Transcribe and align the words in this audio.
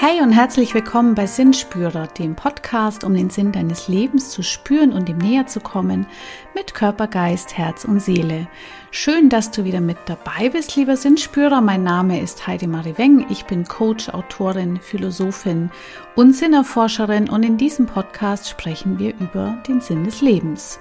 Hey 0.00 0.22
und 0.22 0.30
herzlich 0.30 0.74
willkommen 0.74 1.16
bei 1.16 1.26
Sinnspürer, 1.26 2.06
dem 2.06 2.36
Podcast, 2.36 3.02
um 3.02 3.14
den 3.14 3.30
Sinn 3.30 3.50
deines 3.50 3.88
Lebens 3.88 4.30
zu 4.30 4.44
spüren 4.44 4.92
und 4.92 5.08
ihm 5.08 5.18
näher 5.18 5.48
zu 5.48 5.58
kommen, 5.58 6.06
mit 6.54 6.72
Körper, 6.72 7.08
Geist, 7.08 7.58
Herz 7.58 7.84
und 7.84 8.00
Seele. 8.00 8.46
Schön, 8.92 9.28
dass 9.28 9.50
du 9.50 9.64
wieder 9.64 9.80
mit 9.80 9.98
dabei 10.06 10.50
bist, 10.50 10.76
lieber 10.76 10.96
Sinnspürer. 10.96 11.60
Mein 11.60 11.82
Name 11.82 12.20
ist 12.20 12.46
Heidi 12.46 12.68
Marie 12.68 12.96
Weng. 12.96 13.26
Ich 13.28 13.44
bin 13.46 13.64
Coach, 13.64 14.08
Autorin, 14.10 14.78
Philosophin 14.80 15.68
und 16.14 16.32
Sinnerforscherin 16.32 17.28
und 17.28 17.42
in 17.42 17.56
diesem 17.56 17.86
Podcast 17.86 18.48
sprechen 18.48 19.00
wir 19.00 19.14
über 19.18 19.58
den 19.66 19.80
Sinn 19.80 20.04
des 20.04 20.20
Lebens. 20.20 20.78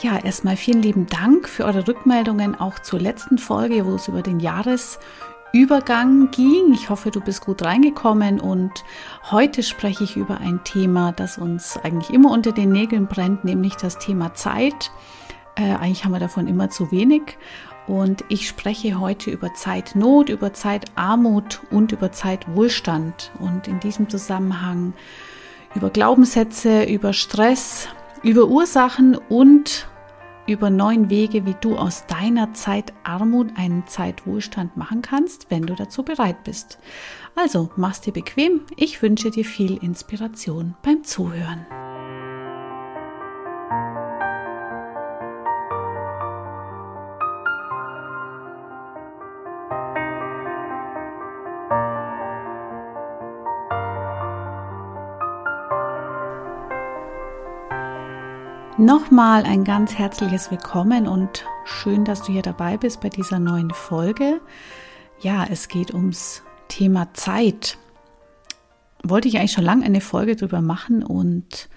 Ja, 0.00 0.16
erstmal 0.16 0.56
vielen 0.56 0.80
lieben 0.80 1.06
Dank 1.06 1.48
für 1.48 1.66
eure 1.66 1.86
Rückmeldungen 1.86 2.58
auch 2.58 2.78
zur 2.78 3.00
letzten 3.00 3.36
Folge, 3.36 3.84
wo 3.84 3.96
es 3.96 4.08
über 4.08 4.22
den 4.22 4.40
Jahres 4.40 5.00
Übergang 5.52 6.30
ging. 6.30 6.72
Ich 6.72 6.90
hoffe, 6.90 7.10
du 7.10 7.20
bist 7.20 7.40
gut 7.40 7.64
reingekommen 7.64 8.40
und 8.40 8.84
heute 9.30 9.62
spreche 9.62 10.04
ich 10.04 10.16
über 10.16 10.38
ein 10.38 10.62
Thema, 10.64 11.12
das 11.12 11.38
uns 11.38 11.78
eigentlich 11.78 12.10
immer 12.10 12.30
unter 12.30 12.52
den 12.52 12.70
Nägeln 12.70 13.06
brennt, 13.06 13.44
nämlich 13.44 13.76
das 13.76 13.98
Thema 13.98 14.34
Zeit. 14.34 14.90
Äh, 15.56 15.74
eigentlich 15.74 16.04
haben 16.04 16.12
wir 16.12 16.20
davon 16.20 16.46
immer 16.46 16.70
zu 16.70 16.90
wenig. 16.92 17.38
Und 17.86 18.22
ich 18.28 18.46
spreche 18.46 19.00
heute 19.00 19.30
über 19.30 19.54
Zeitnot, 19.54 20.28
über 20.28 20.52
Zeitarmut 20.52 21.62
und 21.70 21.92
über 21.92 22.12
Zeitwohlstand. 22.12 23.32
Und 23.38 23.66
in 23.66 23.80
diesem 23.80 24.10
Zusammenhang 24.10 24.92
über 25.74 25.88
Glaubenssätze, 25.88 26.84
über 26.84 27.14
Stress, 27.14 27.88
über 28.22 28.46
Ursachen 28.48 29.16
und 29.16 29.88
über 30.48 30.70
neun 30.70 31.10
Wege, 31.10 31.44
wie 31.46 31.54
du 31.60 31.76
aus 31.76 32.06
deiner 32.06 32.54
Zeitarmut 32.54 33.50
einen 33.56 33.86
Zeitwohlstand 33.86 34.76
machen 34.76 35.02
kannst, 35.02 35.50
wenn 35.50 35.62
du 35.62 35.74
dazu 35.74 36.02
bereit 36.02 36.42
bist. 36.44 36.78
Also 37.36 37.70
mach's 37.76 38.00
dir 38.00 38.12
bequem. 38.12 38.62
Ich 38.76 39.00
wünsche 39.02 39.30
dir 39.30 39.44
viel 39.44 39.76
Inspiration 39.76 40.74
beim 40.82 41.04
Zuhören. 41.04 41.66
Nochmal 58.78 59.42
ein 59.42 59.64
ganz 59.64 59.98
herzliches 59.98 60.52
Willkommen 60.52 61.08
und 61.08 61.44
schön, 61.64 62.04
dass 62.04 62.22
du 62.22 62.30
hier 62.30 62.42
dabei 62.42 62.76
bist 62.76 63.00
bei 63.00 63.08
dieser 63.08 63.40
neuen 63.40 63.72
Folge. 63.72 64.40
Ja, 65.20 65.44
es 65.50 65.66
geht 65.66 65.92
ums 65.92 66.44
Thema 66.68 67.12
Zeit. 67.12 67.76
Wollte 69.02 69.26
ich 69.26 69.36
eigentlich 69.36 69.50
schon 69.50 69.64
lange 69.64 69.84
eine 69.84 70.00
Folge 70.00 70.36
drüber 70.36 70.60
machen 70.60 71.02
und 71.02 71.68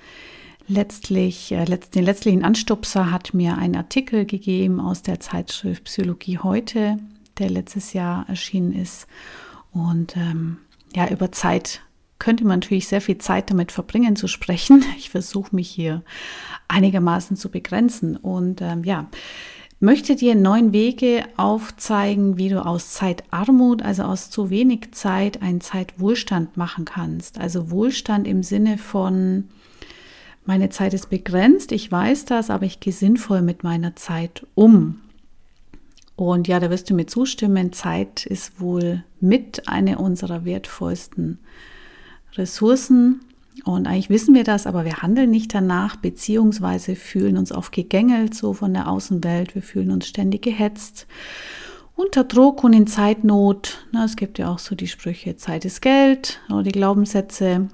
letztlich, 0.68 1.52
äh, 1.52 1.66
den 1.66 2.06
letztlichen 2.06 2.46
Anstupser 2.46 3.10
hat 3.10 3.34
mir 3.34 3.58
ein 3.58 3.76
Artikel 3.76 4.26
gegeben 4.26 4.80
aus 4.80 5.02
der 5.02 5.20
Zeitschrift 5.20 5.86
Psychologie 5.86 6.38
heute, 6.38 7.00
der 7.40 7.50
letztes 7.50 7.94
Jahr 7.94 8.30
erschienen 8.30 8.74
ist. 8.74 9.08
Und 9.72 10.16
ähm, 10.18 10.60
ja, 10.96 11.08
über 11.10 11.32
Zeit 11.32 11.82
könnte 12.22 12.46
man 12.46 12.60
natürlich 12.60 12.88
sehr 12.88 13.02
viel 13.02 13.18
Zeit 13.18 13.50
damit 13.50 13.72
verbringen 13.72 14.16
zu 14.16 14.28
sprechen. 14.28 14.86
Ich 14.98 15.10
versuche 15.10 15.56
mich 15.56 15.70
hier 15.70 16.04
einigermaßen 16.68 17.36
zu 17.36 17.50
begrenzen 17.50 18.16
und 18.16 18.62
ähm, 18.62 18.84
ja, 18.84 19.10
möchte 19.80 20.16
dir 20.16 20.36
neun 20.36 20.72
Wege 20.72 21.26
aufzeigen, 21.36 22.38
wie 22.38 22.50
du 22.50 22.64
aus 22.64 22.92
Zeitarmut, 22.92 23.82
also 23.82 24.04
aus 24.04 24.30
zu 24.30 24.52
wenig 24.52 24.92
Zeit, 24.92 25.42
einen 25.42 25.62
Zeitwohlstand 25.62 26.56
machen 26.56 26.86
kannst. 26.86 27.40
Also 27.40 27.72
Wohlstand 27.72 28.28
im 28.28 28.44
Sinne 28.44 28.78
von, 28.78 29.50
meine 30.46 30.70
Zeit 30.70 30.94
ist 30.94 31.10
begrenzt, 31.10 31.72
ich 31.72 31.92
weiß 31.92 32.26
das, 32.26 32.52
aber 32.52 32.66
ich 32.66 32.80
gehe 32.80 32.94
sinnvoll 32.94 33.42
mit 33.42 33.64
meiner 33.64 33.96
Zeit 33.96 34.46
um. 34.54 35.02
Und 36.16 36.48
ja, 36.48 36.60
da 36.60 36.70
wirst 36.70 36.88
du 36.92 36.94
mir 36.94 37.08
zustimmen, 37.08 37.74
Zeit 37.74 38.28
ist 38.28 38.62
wohl 38.62 39.04
mit 39.20 39.68
einer 39.68 40.00
unserer 40.00 40.46
wertvollsten 40.46 41.40
Ressourcen. 42.36 43.22
Und 43.66 43.86
eigentlich 43.86 44.10
wissen 44.10 44.34
wir 44.34 44.44
das, 44.44 44.66
aber 44.66 44.86
wir 44.86 45.02
handeln 45.02 45.30
nicht 45.30 45.54
danach, 45.54 45.96
beziehungsweise 45.96 46.96
fühlen 46.96 47.38
uns 47.38 47.52
oft 47.52 47.72
gegängelt 47.72 48.34
so 48.34 48.54
von 48.54 48.74
der 48.74 48.88
Außenwelt. 48.88 49.56
Wir 49.56 49.62
fühlen 49.62 49.92
uns 49.92 50.08
ständig 50.08 50.42
gehetzt, 50.42 51.06
unter 51.96 52.24
Druck 52.24 52.64
und 52.64 52.74
in 52.74 52.88
Zeitnot. 52.88 53.86
Na, 53.92 54.06
es 54.06 54.16
gibt 54.16 54.40
ja 54.40 54.50
auch 54.50 54.60
so 54.60 54.74
die 54.74 54.88
Sprüche, 54.88 55.36
Zeit 55.36 55.66
ist 55.66 55.82
Geld 55.82 56.40
oder 56.50 56.64
die 56.64 56.72
Glaubenssätze. 56.72 57.68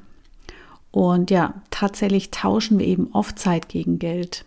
Und 0.91 1.29
ja, 1.29 1.53
tatsächlich 1.69 2.31
tauschen 2.31 2.79
wir 2.79 2.87
eben 2.87 3.09
oft 3.13 3.37
Zeit 3.37 3.69
gegen 3.69 3.99
Geld. 3.99 4.45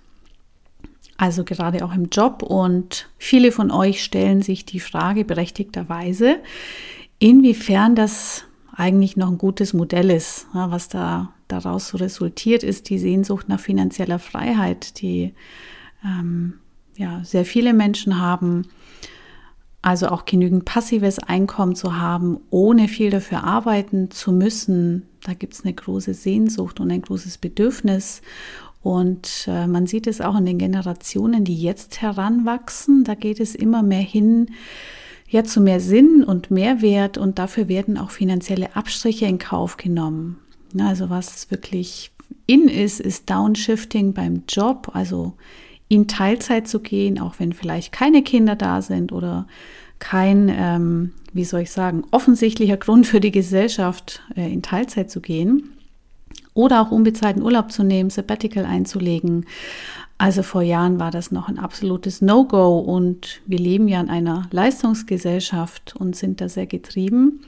Also 1.16 1.44
gerade 1.44 1.84
auch 1.84 1.94
im 1.94 2.08
Job. 2.10 2.42
Und 2.42 3.08
viele 3.18 3.52
von 3.52 3.70
euch 3.70 4.02
stellen 4.02 4.42
sich 4.42 4.64
die 4.64 4.80
Frage 4.80 5.24
berechtigterweise, 5.24 6.38
inwiefern 7.18 7.94
das 7.94 8.44
eigentlich 8.80 9.16
noch 9.16 9.28
ein 9.28 9.38
gutes 9.38 9.74
Modell 9.74 10.10
ist. 10.10 10.46
Ja, 10.54 10.70
was 10.70 10.88
da 10.88 11.32
daraus 11.48 11.94
resultiert, 12.00 12.62
ist 12.62 12.88
die 12.88 12.98
Sehnsucht 12.98 13.48
nach 13.48 13.60
finanzieller 13.60 14.18
Freiheit, 14.18 15.00
die 15.00 15.34
ähm, 16.04 16.54
ja, 16.96 17.22
sehr 17.22 17.44
viele 17.44 17.74
Menschen 17.74 18.18
haben. 18.18 18.66
Also 19.82 20.08
auch 20.08 20.24
genügend 20.24 20.64
passives 20.64 21.18
Einkommen 21.18 21.74
zu 21.74 21.98
haben, 21.98 22.38
ohne 22.50 22.88
viel 22.88 23.10
dafür 23.10 23.44
arbeiten 23.44 24.10
zu 24.10 24.32
müssen. 24.32 25.06
Da 25.24 25.34
gibt 25.34 25.54
es 25.54 25.64
eine 25.64 25.72
große 25.72 26.14
Sehnsucht 26.14 26.80
und 26.80 26.90
ein 26.90 27.02
großes 27.02 27.38
Bedürfnis. 27.38 28.22
Und 28.82 29.46
äh, 29.46 29.66
man 29.66 29.86
sieht 29.86 30.06
es 30.06 30.20
auch 30.20 30.36
in 30.36 30.46
den 30.46 30.58
Generationen, 30.58 31.44
die 31.44 31.56
jetzt 31.56 32.00
heranwachsen. 32.00 33.04
Da 33.04 33.14
geht 33.14 33.40
es 33.40 33.54
immer 33.54 33.82
mehr 33.82 34.00
hin, 34.00 34.50
ja 35.30 35.44
zu 35.44 35.60
mehr 35.60 35.80
Sinn 35.80 36.24
und 36.24 36.50
Mehrwert 36.50 37.16
und 37.16 37.38
dafür 37.38 37.68
werden 37.68 37.96
auch 37.96 38.10
finanzielle 38.10 38.76
Abstriche 38.76 39.26
in 39.26 39.38
Kauf 39.38 39.76
genommen. 39.76 40.38
Also 40.78 41.08
was 41.08 41.50
wirklich 41.50 42.10
in 42.46 42.68
ist, 42.68 43.00
ist 43.00 43.30
Downshifting 43.30 44.12
beim 44.12 44.42
Job, 44.48 44.90
also 44.92 45.34
in 45.88 46.06
Teilzeit 46.06 46.68
zu 46.68 46.80
gehen, 46.80 47.18
auch 47.18 47.34
wenn 47.38 47.52
vielleicht 47.52 47.92
keine 47.92 48.22
Kinder 48.22 48.56
da 48.56 48.82
sind 48.82 49.12
oder 49.12 49.46
kein, 49.98 50.48
ähm, 50.48 51.12
wie 51.32 51.44
soll 51.44 51.60
ich 51.60 51.70
sagen, 51.70 52.04
offensichtlicher 52.10 52.76
Grund 52.76 53.06
für 53.06 53.20
die 53.20 53.32
Gesellschaft, 53.32 54.22
äh, 54.36 54.52
in 54.52 54.62
Teilzeit 54.62 55.10
zu 55.10 55.20
gehen. 55.20 55.72
Oder 56.54 56.80
auch 56.80 56.90
unbezahlten 56.90 57.42
Urlaub 57.42 57.70
zu 57.70 57.84
nehmen, 57.84 58.10
Sabbatical 58.10 58.64
einzulegen. 58.64 59.46
Also 60.20 60.42
vor 60.42 60.60
Jahren 60.60 61.00
war 61.00 61.10
das 61.10 61.30
noch 61.30 61.48
ein 61.48 61.58
absolutes 61.58 62.20
No-Go 62.20 62.78
und 62.78 63.40
wir 63.46 63.58
leben 63.58 63.88
ja 63.88 64.02
in 64.02 64.10
einer 64.10 64.48
Leistungsgesellschaft 64.50 65.96
und 65.96 66.14
sind 66.14 66.42
da 66.42 66.50
sehr 66.50 66.66
getrieben. 66.66 67.40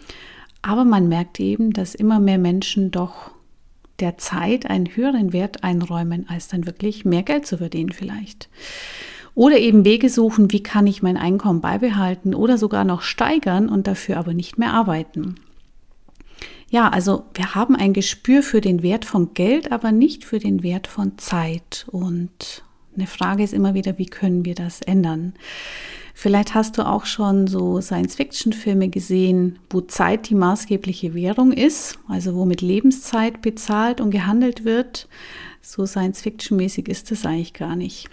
Aber 0.62 0.86
man 0.86 1.06
merkt 1.06 1.38
eben, 1.38 1.74
dass 1.74 1.94
immer 1.94 2.18
mehr 2.18 2.38
Menschen 2.38 2.90
doch 2.90 3.32
der 4.00 4.16
Zeit 4.16 4.70
einen 4.70 4.86
höheren 4.96 5.34
Wert 5.34 5.62
einräumen, 5.64 6.24
als 6.30 6.48
dann 6.48 6.64
wirklich 6.64 7.04
mehr 7.04 7.22
Geld 7.22 7.44
zu 7.44 7.58
verdienen 7.58 7.92
vielleicht. 7.92 8.48
Oder 9.34 9.58
eben 9.58 9.84
Wege 9.84 10.08
suchen, 10.08 10.50
wie 10.50 10.62
kann 10.62 10.86
ich 10.86 11.02
mein 11.02 11.18
Einkommen 11.18 11.60
beibehalten 11.60 12.34
oder 12.34 12.56
sogar 12.56 12.84
noch 12.84 13.02
steigern 13.02 13.68
und 13.68 13.86
dafür 13.86 14.16
aber 14.16 14.32
nicht 14.32 14.56
mehr 14.56 14.72
arbeiten. 14.72 15.34
Ja, 16.72 16.88
also 16.88 17.24
wir 17.34 17.54
haben 17.54 17.76
ein 17.76 17.92
Gespür 17.92 18.42
für 18.42 18.62
den 18.62 18.82
Wert 18.82 19.04
von 19.04 19.34
Geld, 19.34 19.72
aber 19.72 19.92
nicht 19.92 20.24
für 20.24 20.38
den 20.38 20.62
Wert 20.62 20.86
von 20.86 21.18
Zeit. 21.18 21.84
Und 21.92 22.62
eine 22.96 23.06
Frage 23.06 23.42
ist 23.42 23.52
immer 23.52 23.74
wieder, 23.74 23.98
wie 23.98 24.06
können 24.06 24.46
wir 24.46 24.54
das 24.54 24.80
ändern? 24.80 25.34
Vielleicht 26.14 26.54
hast 26.54 26.78
du 26.78 26.86
auch 26.86 27.04
schon 27.04 27.46
so 27.46 27.82
Science-Fiction-Filme 27.82 28.88
gesehen, 28.88 29.58
wo 29.68 29.82
Zeit 29.82 30.30
die 30.30 30.34
maßgebliche 30.34 31.12
Währung 31.12 31.52
ist, 31.52 31.98
also 32.08 32.34
wo 32.34 32.46
mit 32.46 32.62
Lebenszeit 32.62 33.42
bezahlt 33.42 34.00
und 34.00 34.10
gehandelt 34.10 34.64
wird. 34.64 35.08
So 35.60 35.84
Science-Fiction-mäßig 35.84 36.88
ist 36.88 37.10
das 37.10 37.26
eigentlich 37.26 37.52
gar 37.52 37.76
nicht. 37.76 38.08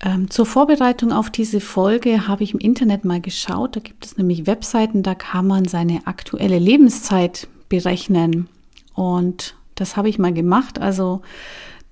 Ähm, 0.00 0.30
zur 0.30 0.46
Vorbereitung 0.46 1.12
auf 1.12 1.30
diese 1.30 1.60
Folge 1.60 2.28
habe 2.28 2.44
ich 2.44 2.54
im 2.54 2.60
Internet 2.60 3.04
mal 3.04 3.20
geschaut. 3.20 3.76
Da 3.76 3.80
gibt 3.80 4.06
es 4.06 4.16
nämlich 4.16 4.46
Webseiten, 4.46 5.02
da 5.02 5.14
kann 5.14 5.46
man 5.46 5.64
seine 5.64 6.06
aktuelle 6.06 6.58
Lebenszeit 6.58 7.48
berechnen. 7.68 8.48
Und 8.94 9.56
das 9.74 9.96
habe 9.96 10.08
ich 10.08 10.18
mal 10.18 10.32
gemacht. 10.32 10.78
Also 10.78 11.22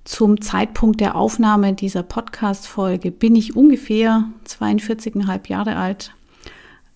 zum 0.05 0.39
Zeitpunkt 0.39 1.01
der 1.01 1.15
Aufnahme 1.15 1.73
dieser 1.73 2.03
Podcast-Folge 2.03 3.11
bin 3.11 3.35
ich 3.35 3.57
ungefähr 3.57 4.23
42,5 4.45 5.49
Jahre 5.49 5.75
alt. 5.75 6.13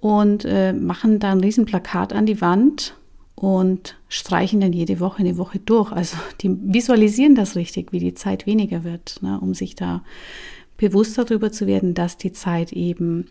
und 0.00 0.44
äh, 0.44 0.72
machen 0.72 1.18
da 1.18 1.32
ein 1.32 1.40
Riesenplakat 1.40 2.12
an 2.12 2.26
die 2.26 2.40
Wand 2.40 2.94
und 3.34 3.96
streichen 4.08 4.60
dann 4.60 4.72
jede 4.72 5.00
Woche 5.00 5.20
eine 5.20 5.36
Woche 5.38 5.58
durch. 5.58 5.90
Also 5.90 6.16
die 6.40 6.50
visualisieren 6.50 7.34
das 7.34 7.56
richtig, 7.56 7.92
wie 7.92 7.98
die 7.98 8.14
Zeit 8.14 8.46
weniger 8.46 8.84
wird, 8.84 9.20
ne, 9.22 9.38
um 9.40 9.54
sich 9.54 9.74
da 9.74 10.02
bewusst 10.76 11.16
darüber 11.18 11.52
zu 11.52 11.66
werden, 11.66 11.94
dass 11.94 12.16
die 12.16 12.32
Zeit 12.32 12.72
eben 12.72 13.26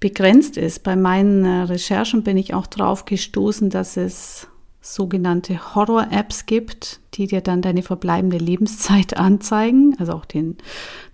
begrenzt 0.00 0.56
ist. 0.56 0.82
Bei 0.82 0.96
meinen 0.96 1.44
äh, 1.44 1.62
Recherchen 1.62 2.22
bin 2.22 2.36
ich 2.36 2.54
auch 2.54 2.66
drauf 2.66 3.04
gestoßen, 3.04 3.70
dass 3.70 3.96
es 3.96 4.48
sogenannte 4.84 5.74
Horror-Apps 5.74 6.44
gibt, 6.44 7.00
die 7.14 7.26
dir 7.26 7.40
dann 7.40 7.62
deine 7.62 7.82
verbleibende 7.82 8.36
Lebenszeit 8.36 9.16
anzeigen, 9.16 9.96
also 9.98 10.12
auch 10.12 10.26
den 10.26 10.58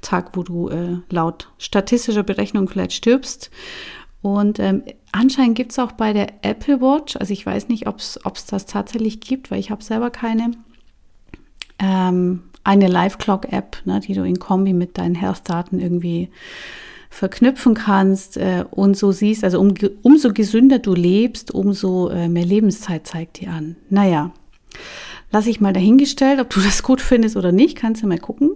Tag, 0.01 0.37
wo 0.37 0.43
du 0.43 0.69
äh, 0.69 0.97
laut 1.09 1.51
statistischer 1.59 2.25
Berechnung 2.25 2.69
vielleicht 2.69 2.93
stirbst. 2.93 3.51
Und 4.23 4.59
ähm, 4.59 4.83
anscheinend 5.13 5.57
gibt 5.57 5.73
es 5.73 5.79
auch 5.79 5.93
bei 5.93 6.13
der 6.13 6.45
Apple 6.45 6.81
Watch, 6.81 7.17
also 7.17 7.33
ich 7.33 7.47
weiß 7.47 7.69
nicht, 7.69 7.87
ob 7.87 7.99
es 7.99 8.19
das 8.49 8.67
tatsächlich 8.67 9.21
gibt, 9.21 9.51
weil 9.51 9.61
ich 9.61 9.71
habe 9.71 9.83
selber 9.83 10.11
keine, 10.11 10.51
ähm, 11.79 12.43
eine 12.65 12.89
Live-Clock-App, 12.89 13.79
ne, 13.85 14.01
die 14.01 14.15
du 14.15 14.25
in 14.25 14.39
Kombi 14.39 14.75
mit 14.75 14.99
deinen 14.99 15.15
Health-Daten 15.15 15.79
irgendwie 15.79 16.29
verknüpfen 17.11 17.75
kannst 17.75 18.37
äh, 18.37 18.65
und 18.71 18.97
so 18.97 19.13
siehst, 19.13 19.45
also 19.45 19.61
um, 19.61 19.75
umso 20.03 20.33
gesünder 20.33 20.79
du 20.79 20.95
lebst, 20.95 21.53
umso 21.53 22.09
äh, 22.09 22.29
mehr 22.29 22.47
Lebenszeit 22.47 23.07
zeigt 23.07 23.41
dir 23.41 23.51
an. 23.51 23.77
Naja, 23.91 24.33
lasse 25.33 25.51
ich 25.51 25.61
mal 25.61 25.73
dahingestellt, 25.73 26.41
ob 26.41 26.49
du 26.51 26.61
das 26.61 26.83
gut 26.83 27.01
findest 27.01 27.37
oder 27.37 27.53
nicht, 27.53 27.77
kannst 27.77 28.03
du 28.03 28.07
mal 28.07 28.19
gucken, 28.19 28.53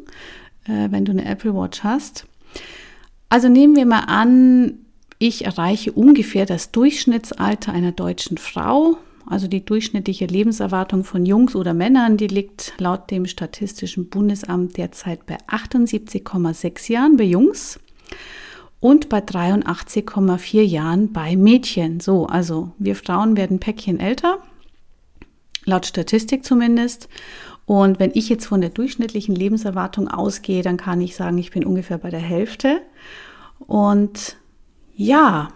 äh, 0.67 0.89
wenn 0.91 1.05
du 1.05 1.13
eine 1.13 1.27
Apple 1.27 1.55
Watch 1.55 1.83
hast. 1.83 2.27
Also 3.29 3.49
nehmen 3.49 3.75
wir 3.75 3.87
mal 3.87 4.05
an, 4.07 4.75
ich 5.19 5.45
erreiche 5.45 5.93
ungefähr 5.93 6.47
das 6.47 6.71
Durchschnittsalter 6.71 7.73
einer 7.73 7.93
deutschen 7.93 8.39
Frau. 8.39 8.97
Also 9.27 9.49
die 9.49 9.65
durchschnittliche 9.65 10.27
Lebenserwartung 10.27 11.03
von 11.03 11.25
Jungs 11.25 11.57
oder 11.57 11.73
Männern, 11.73 12.19
die 12.19 12.27
liegt 12.27 12.75
laut 12.79 13.11
dem 13.11 13.25
Statistischen 13.27 14.11
Bundesamt 14.11 14.77
derzeit 14.77 15.25
bei 15.25 15.39
78,6 15.49 16.93
Jahren 16.93 17.17
bei 17.17 17.25
Jungs 17.25 17.81
und 18.85 19.09
bei 19.09 19.21
83,4 19.21 20.61
Jahren 20.61 21.11
bei 21.11 21.37
Mädchen. 21.37 22.01
So, 22.01 22.27
also 22.27 22.73
wir 22.77 22.95
Frauen 22.95 23.35
werden 23.35 23.59
Päckchen 23.59 23.99
älter, 23.99 24.41
laut 25.65 25.87
Statistik 25.87 26.45
zumindest. 26.45 27.09
Und 27.65 27.99
wenn 27.99 28.11
ich 28.13 28.29
jetzt 28.29 28.45
von 28.45 28.61
der 28.61 28.69
durchschnittlichen 28.69 29.35
Lebenserwartung 29.35 30.09
ausgehe, 30.09 30.61
dann 30.61 30.77
kann 30.77 31.01
ich 31.01 31.17
sagen, 31.17 31.39
ich 31.39 31.51
bin 31.51 31.65
ungefähr 31.65 31.97
bei 31.97 32.11
der 32.11 32.21
Hälfte. 32.21 32.83
Und 33.59 34.37
ja, 34.95 35.49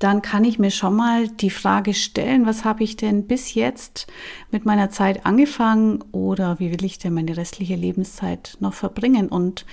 dann 0.00 0.20
kann 0.20 0.42
ich 0.42 0.58
mir 0.58 0.72
schon 0.72 0.96
mal 0.96 1.28
die 1.28 1.50
Frage 1.50 1.94
stellen, 1.94 2.46
was 2.46 2.64
habe 2.64 2.82
ich 2.82 2.96
denn 2.96 3.28
bis 3.28 3.54
jetzt 3.54 4.08
mit 4.50 4.64
meiner 4.64 4.90
Zeit 4.90 5.24
angefangen 5.24 6.02
oder 6.10 6.58
wie 6.58 6.72
will 6.72 6.84
ich 6.84 6.98
denn 6.98 7.14
meine 7.14 7.36
restliche 7.36 7.76
Lebenszeit 7.76 8.56
noch 8.58 8.74
verbringen? 8.74 9.28
Und 9.28 9.66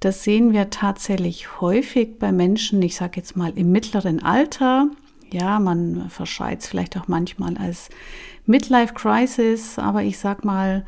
das 0.00 0.24
sehen 0.24 0.52
wir 0.52 0.70
tatsächlich 0.70 1.60
häufig 1.60 2.18
bei 2.18 2.32
Menschen, 2.32 2.82
ich 2.82 2.96
sage 2.96 3.12
jetzt 3.16 3.36
mal 3.36 3.52
im 3.56 3.72
mittleren 3.72 4.22
Alter. 4.22 4.88
Ja, 5.32 5.58
man 5.58 6.10
verschreit 6.10 6.60
es 6.60 6.68
vielleicht 6.68 6.96
auch 6.98 7.08
manchmal 7.08 7.56
als 7.56 7.88
Midlife 8.46 8.94
Crisis, 8.94 9.78
aber 9.78 10.02
ich 10.02 10.18
sag 10.18 10.44
mal, 10.44 10.84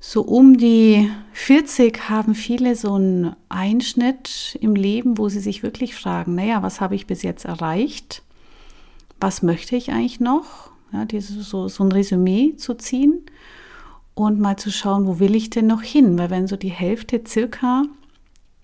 so 0.00 0.22
um 0.22 0.56
die 0.56 1.10
40 1.32 2.08
haben 2.08 2.34
viele 2.34 2.76
so 2.76 2.94
einen 2.94 3.34
Einschnitt 3.48 4.56
im 4.60 4.76
Leben, 4.76 5.18
wo 5.18 5.28
sie 5.28 5.40
sich 5.40 5.62
wirklich 5.62 5.94
fragen, 5.94 6.34
naja, 6.34 6.62
was 6.62 6.80
habe 6.80 6.94
ich 6.94 7.06
bis 7.06 7.22
jetzt 7.22 7.44
erreicht? 7.44 8.22
Was 9.20 9.42
möchte 9.42 9.76
ich 9.76 9.90
eigentlich 9.90 10.20
noch? 10.20 10.70
Ja, 10.92 11.04
diese, 11.04 11.42
so, 11.42 11.68
so 11.68 11.82
ein 11.82 11.92
Resümee 11.92 12.54
zu 12.56 12.74
ziehen 12.74 13.22
und 14.14 14.38
mal 14.38 14.56
zu 14.56 14.70
schauen, 14.70 15.06
wo 15.06 15.18
will 15.18 15.34
ich 15.34 15.50
denn 15.50 15.66
noch 15.66 15.82
hin? 15.82 16.18
Weil 16.18 16.30
wenn 16.30 16.46
so 16.46 16.56
die 16.56 16.70
Hälfte 16.70 17.22
circa 17.26 17.84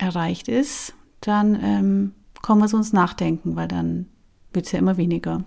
erreicht 0.03 0.47
ist, 0.47 0.93
dann 1.21 1.57
ähm, 1.61 2.11
kommen 2.41 2.61
wir 2.61 2.67
so 2.67 2.77
ins 2.77 2.93
Nachdenken, 2.93 3.55
weil 3.55 3.67
dann 3.67 4.07
wird 4.51 4.65
es 4.65 4.71
ja 4.71 4.79
immer 4.79 4.97
weniger. 4.97 5.43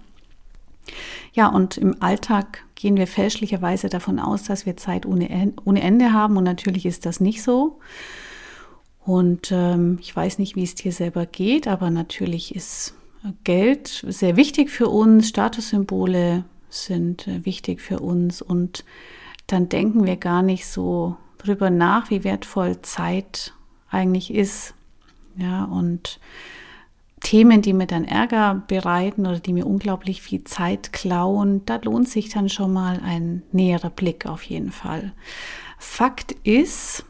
Ja, 1.33 1.49
und 1.49 1.77
im 1.77 2.01
Alltag 2.01 2.65
gehen 2.75 2.97
wir 2.97 3.07
fälschlicherweise 3.07 3.89
davon 3.89 4.19
aus, 4.19 4.45
dass 4.45 4.67
wir 4.67 4.77
Zeit 4.77 5.05
ohne, 5.07 5.29
Ende 5.29 6.13
haben 6.13 6.37
und 6.37 6.45
natürlich 6.45 6.87
ist 6.87 7.07
das 7.07 7.21
nicht 7.21 7.43
so. 7.43 7.79
Und 9.05 9.53
ähm, 9.53 9.99
ich 10.01 10.15
weiß 10.15 10.39
nicht, 10.39 10.57
wie 10.57 10.65
es 10.65 10.75
dir 10.75 10.93
selber 10.93 11.27
geht, 11.27 11.69
aber 11.69 11.91
natürlich 11.91 12.55
ist 12.55 12.95
Geld 13.45 14.05
sehr 14.09 14.37
wichtig 14.37 14.71
für 14.71 14.89
uns, 14.89 15.29
Statussymbole 15.29 16.45
sind 16.71 17.27
äh, 17.29 17.45
wichtig 17.45 17.81
für 17.81 18.01
uns 18.01 18.43
und 18.43 18.85
dann 19.47 19.69
denken 19.69 20.05
wir 20.07 20.17
gar 20.17 20.43
nicht 20.43 20.67
so 20.67 21.17
drüber 21.39 21.71
nach, 21.71 22.11
wie 22.11 22.25
wertvoll 22.25 22.81
Zeit 22.83 23.53
eigentlich 23.91 24.33
ist. 24.33 24.75
Ja, 25.37 25.65
und 25.65 26.19
Themen, 27.21 27.63
die 27.63 27.73
mir 27.73 27.87
dann 27.87 28.05
Ärger 28.05 28.63
bereiten 28.69 29.27
oder 29.27 29.41
die 29.41 29.53
mir 29.53 29.67
unglaublich 29.67 30.23
viel 30.23 30.45
Zeit 30.45 30.93
klauen, 30.93 31.63
da 31.67 31.77
lohnt 31.83 32.09
sich 32.09 32.29
dann 32.29 32.49
schon 32.49 32.73
mal 32.73 33.01
ein 33.05 33.43
näherer 33.53 33.91
Blick 33.91 34.27
auf 34.27 34.43
jeden 34.43 34.71
Fall. 34.71 35.13
Fakt 35.79 36.33
ist, 36.45 37.05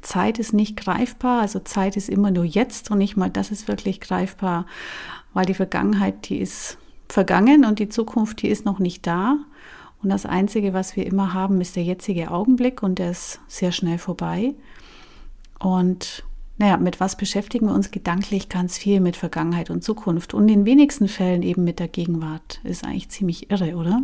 Zeit 0.00 0.38
ist 0.38 0.52
nicht 0.52 0.76
greifbar, 0.76 1.40
also 1.40 1.58
Zeit 1.60 1.96
ist 1.96 2.08
immer 2.08 2.30
nur 2.30 2.44
jetzt 2.44 2.90
und 2.90 2.98
nicht 2.98 3.16
mal 3.16 3.30
das 3.30 3.50
ist 3.50 3.68
wirklich 3.68 4.00
greifbar, 4.00 4.66
weil 5.32 5.46
die 5.46 5.54
Vergangenheit, 5.54 6.28
die 6.28 6.38
ist 6.38 6.78
vergangen 7.08 7.64
und 7.64 7.78
die 7.78 7.88
Zukunft, 7.88 8.42
die 8.42 8.48
ist 8.48 8.64
noch 8.64 8.78
nicht 8.78 9.06
da. 9.06 9.38
Und 10.02 10.10
das 10.10 10.26
Einzige, 10.26 10.72
was 10.72 10.94
wir 10.94 11.06
immer 11.06 11.34
haben, 11.34 11.60
ist 11.60 11.74
der 11.74 11.82
jetzige 11.82 12.30
Augenblick 12.30 12.82
und 12.82 12.98
der 12.98 13.10
ist 13.10 13.40
sehr 13.48 13.72
schnell 13.72 13.98
vorbei. 13.98 14.54
Und 15.58 16.24
naja, 16.58 16.76
mit 16.76 16.98
was 16.98 17.16
beschäftigen 17.16 17.66
wir 17.66 17.74
uns 17.74 17.90
gedanklich 17.90 18.48
ganz 18.48 18.76
viel 18.76 19.00
mit 19.00 19.16
Vergangenheit 19.16 19.70
und 19.70 19.84
Zukunft 19.84 20.34
und 20.34 20.48
in 20.48 20.64
wenigsten 20.64 21.06
Fällen 21.06 21.42
eben 21.42 21.62
mit 21.64 21.78
der 21.78 21.88
Gegenwart. 21.88 22.60
Ist 22.64 22.84
eigentlich 22.84 23.10
ziemlich 23.10 23.50
irre, 23.50 23.76
oder? 23.76 24.02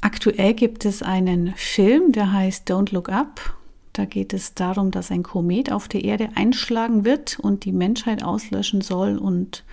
Aktuell 0.00 0.54
gibt 0.54 0.84
es 0.84 1.02
einen 1.02 1.54
Film, 1.56 2.12
der 2.12 2.32
heißt 2.32 2.70
Don't 2.70 2.92
Look 2.92 3.08
Up. 3.08 3.56
Da 3.92 4.04
geht 4.04 4.32
es 4.32 4.54
darum, 4.54 4.90
dass 4.90 5.10
ein 5.10 5.22
Komet 5.22 5.72
auf 5.72 5.88
der 5.88 6.04
Erde 6.04 6.28
einschlagen 6.34 7.04
wird 7.04 7.38
und 7.40 7.64
die 7.64 7.72
Menschheit 7.72 8.22
auslöschen 8.22 8.82
soll. 8.82 9.18
Und 9.18 9.64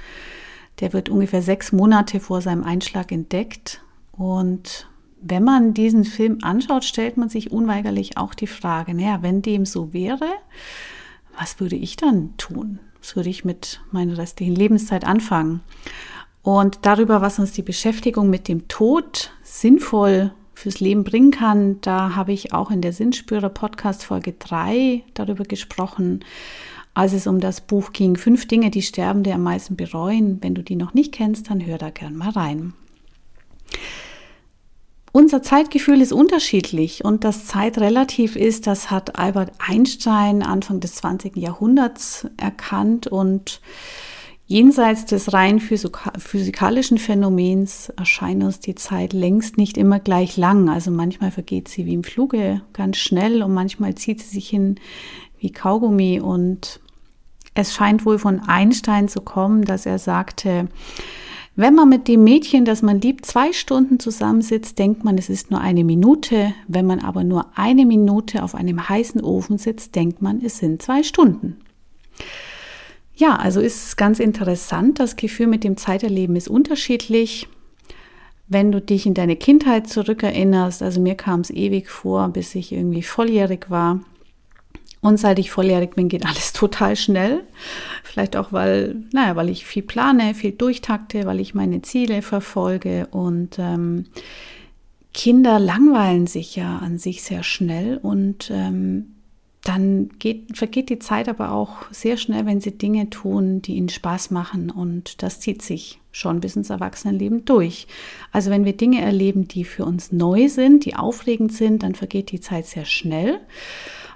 der 0.79 0.93
wird 0.93 1.09
ungefähr 1.09 1.41
sechs 1.41 1.71
Monate 1.71 2.19
vor 2.19 2.41
seinem 2.41 2.63
Einschlag 2.63 3.11
entdeckt. 3.11 3.83
Und 4.11 4.87
wenn 5.21 5.43
man 5.43 5.73
diesen 5.73 6.03
Film 6.03 6.39
anschaut, 6.41 6.83
stellt 6.83 7.17
man 7.17 7.29
sich 7.29 7.51
unweigerlich 7.51 8.17
auch 8.17 8.33
die 8.33 8.47
Frage, 8.47 8.93
naja, 8.93 9.19
wenn 9.21 9.41
dem 9.41 9.65
so 9.65 9.93
wäre, 9.93 10.27
was 11.37 11.59
würde 11.59 11.75
ich 11.75 11.95
dann 11.95 12.35
tun? 12.37 12.79
Was 12.99 13.15
würde 13.15 13.29
ich 13.29 13.45
mit 13.45 13.81
meiner 13.91 14.17
restlichen 14.17 14.55
Lebenszeit 14.55 15.05
anfangen? 15.05 15.61
Und 16.43 16.79
darüber, 16.83 17.21
was 17.21 17.39
uns 17.39 17.51
die 17.51 17.61
Beschäftigung 17.61 18.29
mit 18.29 18.47
dem 18.47 18.67
Tod 18.67 19.31
sinnvoll 19.43 20.31
fürs 20.53 20.79
Leben 20.79 21.03
bringen 21.03 21.31
kann, 21.31 21.79
da 21.81 22.15
habe 22.15 22.33
ich 22.33 22.53
auch 22.53 22.71
in 22.71 22.81
der 22.81 22.93
Sinnspürer 22.93 23.49
Podcast 23.49 24.03
Folge 24.03 24.33
3 24.33 25.03
darüber 25.13 25.43
gesprochen, 25.43 26.23
als 26.93 27.13
es 27.13 27.27
um 27.27 27.39
das 27.39 27.61
Buch 27.61 27.93
ging, 27.93 28.17
fünf 28.17 28.47
Dinge, 28.47 28.69
die 28.69 28.81
Sterbende 28.81 29.33
am 29.33 29.43
meisten 29.43 29.75
bereuen. 29.75 30.39
Wenn 30.41 30.55
du 30.55 30.63
die 30.63 30.75
noch 30.75 30.93
nicht 30.93 31.13
kennst, 31.13 31.49
dann 31.49 31.65
hör 31.65 31.77
da 31.77 31.89
gern 31.89 32.15
mal 32.15 32.31
rein. 32.31 32.73
Unser 35.13 35.43
Zeitgefühl 35.43 35.99
ist 35.99 36.13
unterschiedlich 36.13 37.03
und 37.03 37.25
dass 37.25 37.45
Zeit 37.45 37.77
relativ 37.77 38.37
ist, 38.37 38.65
das 38.65 38.89
hat 38.89 39.19
Albert 39.19 39.51
Einstein 39.59 40.41
Anfang 40.41 40.79
des 40.79 40.95
20. 40.95 41.35
Jahrhunderts 41.35 42.27
erkannt 42.37 43.07
und 43.07 43.59
jenseits 44.47 45.05
des 45.05 45.33
rein 45.33 45.59
physikalischen 45.59 46.97
Phänomens 46.97 47.89
erscheint 47.97 48.41
uns 48.41 48.61
die 48.61 48.75
Zeit 48.75 49.11
längst 49.11 49.57
nicht 49.57 49.77
immer 49.77 49.99
gleich 49.99 50.37
lang. 50.37 50.69
Also 50.69 50.91
manchmal 50.91 51.31
vergeht 51.31 51.67
sie 51.67 51.85
wie 51.85 51.93
im 51.93 52.05
Fluge 52.05 52.61
ganz 52.71 52.95
schnell 52.95 53.43
und 53.43 53.53
manchmal 53.53 53.95
zieht 53.95 54.21
sie 54.21 54.35
sich 54.35 54.47
hin 54.47 54.79
wie 55.39 55.51
Kaugummi 55.51 56.21
und 56.21 56.79
es 57.53 57.73
scheint 57.73 58.05
wohl 58.05 58.17
von 58.17 58.39
Einstein 58.39 59.09
zu 59.09 59.19
kommen, 59.19 59.65
dass 59.65 59.85
er 59.85 59.99
sagte, 59.99 60.69
wenn 61.61 61.75
man 61.75 61.89
mit 61.89 62.07
dem 62.07 62.23
Mädchen, 62.23 62.65
das 62.65 62.81
man 62.81 62.99
liebt, 62.99 63.25
zwei 63.25 63.53
Stunden 63.53 63.99
zusammensitzt, 63.99 64.79
denkt 64.79 65.03
man, 65.03 65.17
es 65.19 65.29
ist 65.29 65.51
nur 65.51 65.61
eine 65.61 65.83
Minute. 65.83 66.53
Wenn 66.67 66.87
man 66.87 66.99
aber 66.99 67.23
nur 67.23 67.45
eine 67.55 67.85
Minute 67.85 68.41
auf 68.41 68.55
einem 68.55 68.89
heißen 68.89 69.21
Ofen 69.23 69.59
sitzt, 69.59 69.95
denkt 69.95 70.21
man, 70.21 70.43
es 70.43 70.57
sind 70.57 70.81
zwei 70.81 71.03
Stunden. 71.03 71.57
Ja, 73.15 73.35
also 73.35 73.61
ist 73.61 73.95
ganz 73.95 74.19
interessant. 74.19 74.99
Das 74.99 75.15
Gefühl 75.15 75.45
mit 75.45 75.63
dem 75.63 75.77
Zeiterleben 75.77 76.35
ist 76.35 76.47
unterschiedlich. 76.47 77.47
Wenn 78.47 78.71
du 78.71 78.81
dich 78.81 79.05
in 79.05 79.13
deine 79.13 79.35
Kindheit 79.35 79.87
zurückerinnerst, 79.87 80.81
also 80.81 80.99
mir 80.99 81.13
kam 81.13 81.41
es 81.41 81.51
ewig 81.51 81.89
vor, 81.89 82.29
bis 82.29 82.55
ich 82.55 82.71
irgendwie 82.71 83.03
volljährig 83.03 83.69
war. 83.69 83.99
Und 85.01 85.17
seit 85.17 85.39
ich 85.39 85.49
volljährig 85.51 85.95
bin, 85.95 86.09
geht 86.09 86.25
alles 86.25 86.53
total 86.53 86.95
schnell. 86.95 87.43
Vielleicht 88.03 88.35
auch, 88.35 88.53
weil, 88.53 89.03
naja, 89.11 89.35
weil 89.35 89.49
ich 89.49 89.65
viel 89.65 89.83
plane, 89.83 90.33
viel 90.33 90.51
durchtakte, 90.51 91.25
weil 91.25 91.39
ich 91.39 91.53
meine 91.55 91.81
Ziele 91.81 92.21
verfolge. 92.21 93.07
Und 93.11 93.57
ähm, 93.59 94.05
Kinder 95.13 95.59
langweilen 95.59 96.27
sich 96.27 96.55
ja 96.55 96.77
an 96.77 96.97
sich 96.97 97.23
sehr 97.23 97.43
schnell 97.43 97.97
und 97.97 98.49
ähm, 98.53 99.15
dann 99.63 100.09
geht, 100.17 100.57
vergeht 100.57 100.89
die 100.89 100.99
Zeit 100.99 101.29
aber 101.29 101.51
auch 101.51 101.91
sehr 101.91 102.17
schnell, 102.17 102.45
wenn 102.45 102.61
sie 102.61 102.77
Dinge 102.77 103.09
tun, 103.11 103.61
die 103.61 103.75
ihnen 103.75 103.89
Spaß 103.89 104.31
machen. 104.31 104.71
Und 104.71 105.21
das 105.21 105.39
zieht 105.39 105.61
sich 105.61 105.99
schon 106.11 106.39
bis 106.39 106.55
ins 106.55 106.71
Erwachsenenleben 106.71 107.45
durch. 107.45 107.87
Also 108.31 108.49
wenn 108.49 108.65
wir 108.65 108.75
Dinge 108.75 109.01
erleben, 109.01 109.47
die 109.47 109.63
für 109.63 109.85
uns 109.85 110.11
neu 110.11 110.49
sind, 110.49 110.85
die 110.85 110.95
aufregend 110.95 111.53
sind, 111.53 111.83
dann 111.83 111.93
vergeht 111.93 112.31
die 112.31 112.39
Zeit 112.39 112.65
sehr 112.65 112.85
schnell. 112.85 113.39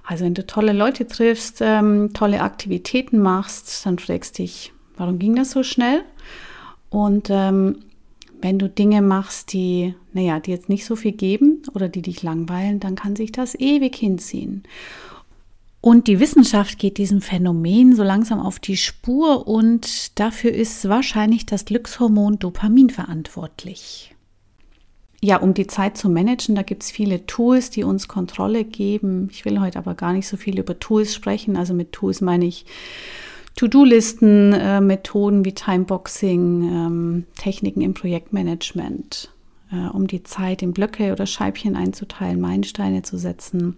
Also 0.05 0.25
wenn 0.25 0.33
du 0.33 0.45
tolle 0.45 0.73
Leute 0.73 1.07
triffst, 1.07 1.59
ähm, 1.61 2.11
tolle 2.13 2.41
Aktivitäten 2.41 3.19
machst, 3.19 3.85
dann 3.85 3.97
fragst 3.97 4.37
dich, 4.37 4.71
warum 4.97 5.19
ging 5.19 5.35
das 5.35 5.51
so 5.51 5.63
schnell? 5.63 6.03
Und 6.89 7.29
ähm, 7.29 7.79
wenn 8.41 8.59
du 8.59 8.69
Dinge 8.69 9.01
machst, 9.01 9.53
die, 9.53 9.95
naja, 10.13 10.39
die 10.39 10.51
jetzt 10.51 10.69
nicht 10.69 10.85
so 10.85 10.95
viel 10.95 11.13
geben 11.13 11.63
oder 11.73 11.89
die 11.89 12.01
dich 12.01 12.21
langweilen, 12.21 12.79
dann 12.79 12.95
kann 12.95 13.15
sich 13.15 13.31
das 13.31 13.55
ewig 13.55 13.95
hinziehen. 13.95 14.63
Und 15.81 16.07
die 16.07 16.19
Wissenschaft 16.19 16.79
geht 16.79 16.97
diesem 16.97 17.21
Phänomen 17.21 17.95
so 17.95 18.03
langsam 18.03 18.39
auf 18.39 18.59
die 18.59 18.77
Spur 18.77 19.47
und 19.47 20.19
dafür 20.19 20.51
ist 20.51 20.89
wahrscheinlich 20.89 21.45
das 21.45 21.65
Glückshormon 21.65 22.39
Dopamin 22.39 22.89
verantwortlich. 22.89 24.14
Ja, 25.21 25.37
um 25.37 25.53
die 25.53 25.67
Zeit 25.67 25.97
zu 25.97 26.09
managen, 26.09 26.55
da 26.55 26.61
gibt 26.61 26.83
es 26.83 26.91
viele 26.91 27.25
Tools, 27.25 27.69
die 27.69 27.83
uns 27.83 28.07
Kontrolle 28.07 28.63
geben. 28.63 29.29
Ich 29.31 29.45
will 29.45 29.59
heute 29.59 29.79
aber 29.79 29.95
gar 29.95 30.13
nicht 30.13 30.27
so 30.27 30.37
viel 30.37 30.59
über 30.59 30.79
Tools 30.79 31.13
sprechen. 31.13 31.57
Also 31.57 31.73
mit 31.73 31.91
Tools 31.93 32.21
meine 32.21 32.45
ich 32.45 32.65
To-Do-Listen, 33.55 34.53
äh, 34.53 34.81
Methoden 34.81 35.45
wie 35.45 35.53
Timeboxing, 35.53 36.63
ähm, 36.63 37.25
Techniken 37.37 37.81
im 37.81 37.93
Projektmanagement, 37.93 39.31
äh, 39.71 39.87
um 39.87 40.07
die 40.07 40.23
Zeit 40.23 40.61
in 40.61 40.73
Blöcke 40.73 41.13
oder 41.13 41.25
Scheibchen 41.25 41.75
einzuteilen, 41.75 42.41
Meilensteine 42.41 43.01
zu 43.01 43.17
setzen 43.17 43.77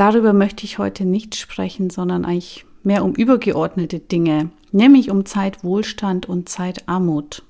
darüber 0.00 0.32
möchte 0.32 0.64
ich 0.64 0.78
heute 0.78 1.04
nicht 1.04 1.36
sprechen, 1.36 1.90
sondern 1.90 2.24
eigentlich 2.24 2.64
mehr 2.82 3.04
um 3.04 3.14
übergeordnete 3.14 3.98
Dinge, 3.98 4.50
nämlich 4.72 5.10
um 5.10 5.26
Zeitwohlstand 5.26 6.26
und 6.26 6.48
Zeitarmut. 6.48 7.42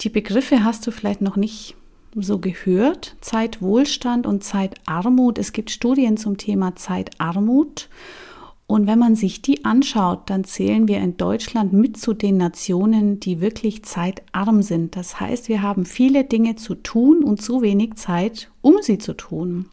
Die 0.00 0.10
Begriffe 0.10 0.64
hast 0.64 0.86
du 0.86 0.90
vielleicht 0.90 1.22
noch 1.22 1.36
nicht 1.36 1.74
so 2.14 2.38
gehört. 2.38 3.16
Zeitwohlstand 3.20 4.26
und 4.26 4.44
Zeitarmut. 4.44 5.38
Es 5.38 5.52
gibt 5.52 5.70
Studien 5.70 6.16
zum 6.16 6.36
Thema 6.36 6.76
Zeitarmut. 6.76 7.88
Und 8.66 8.88
wenn 8.88 8.98
man 8.98 9.14
sich 9.14 9.42
die 9.42 9.64
anschaut, 9.64 10.28
dann 10.28 10.42
zählen 10.42 10.88
wir 10.88 10.98
in 10.98 11.16
Deutschland 11.16 11.72
mit 11.72 11.96
zu 11.98 12.14
den 12.14 12.36
Nationen, 12.36 13.20
die 13.20 13.40
wirklich 13.40 13.84
zeitarm 13.84 14.62
sind. 14.62 14.96
Das 14.96 15.20
heißt, 15.20 15.48
wir 15.48 15.62
haben 15.62 15.84
viele 15.86 16.24
Dinge 16.24 16.56
zu 16.56 16.74
tun 16.74 17.22
und 17.22 17.40
zu 17.40 17.62
wenig 17.62 17.94
Zeit, 17.94 18.50
um 18.62 18.78
sie 18.82 18.98
zu 18.98 19.14
tun. 19.14 19.66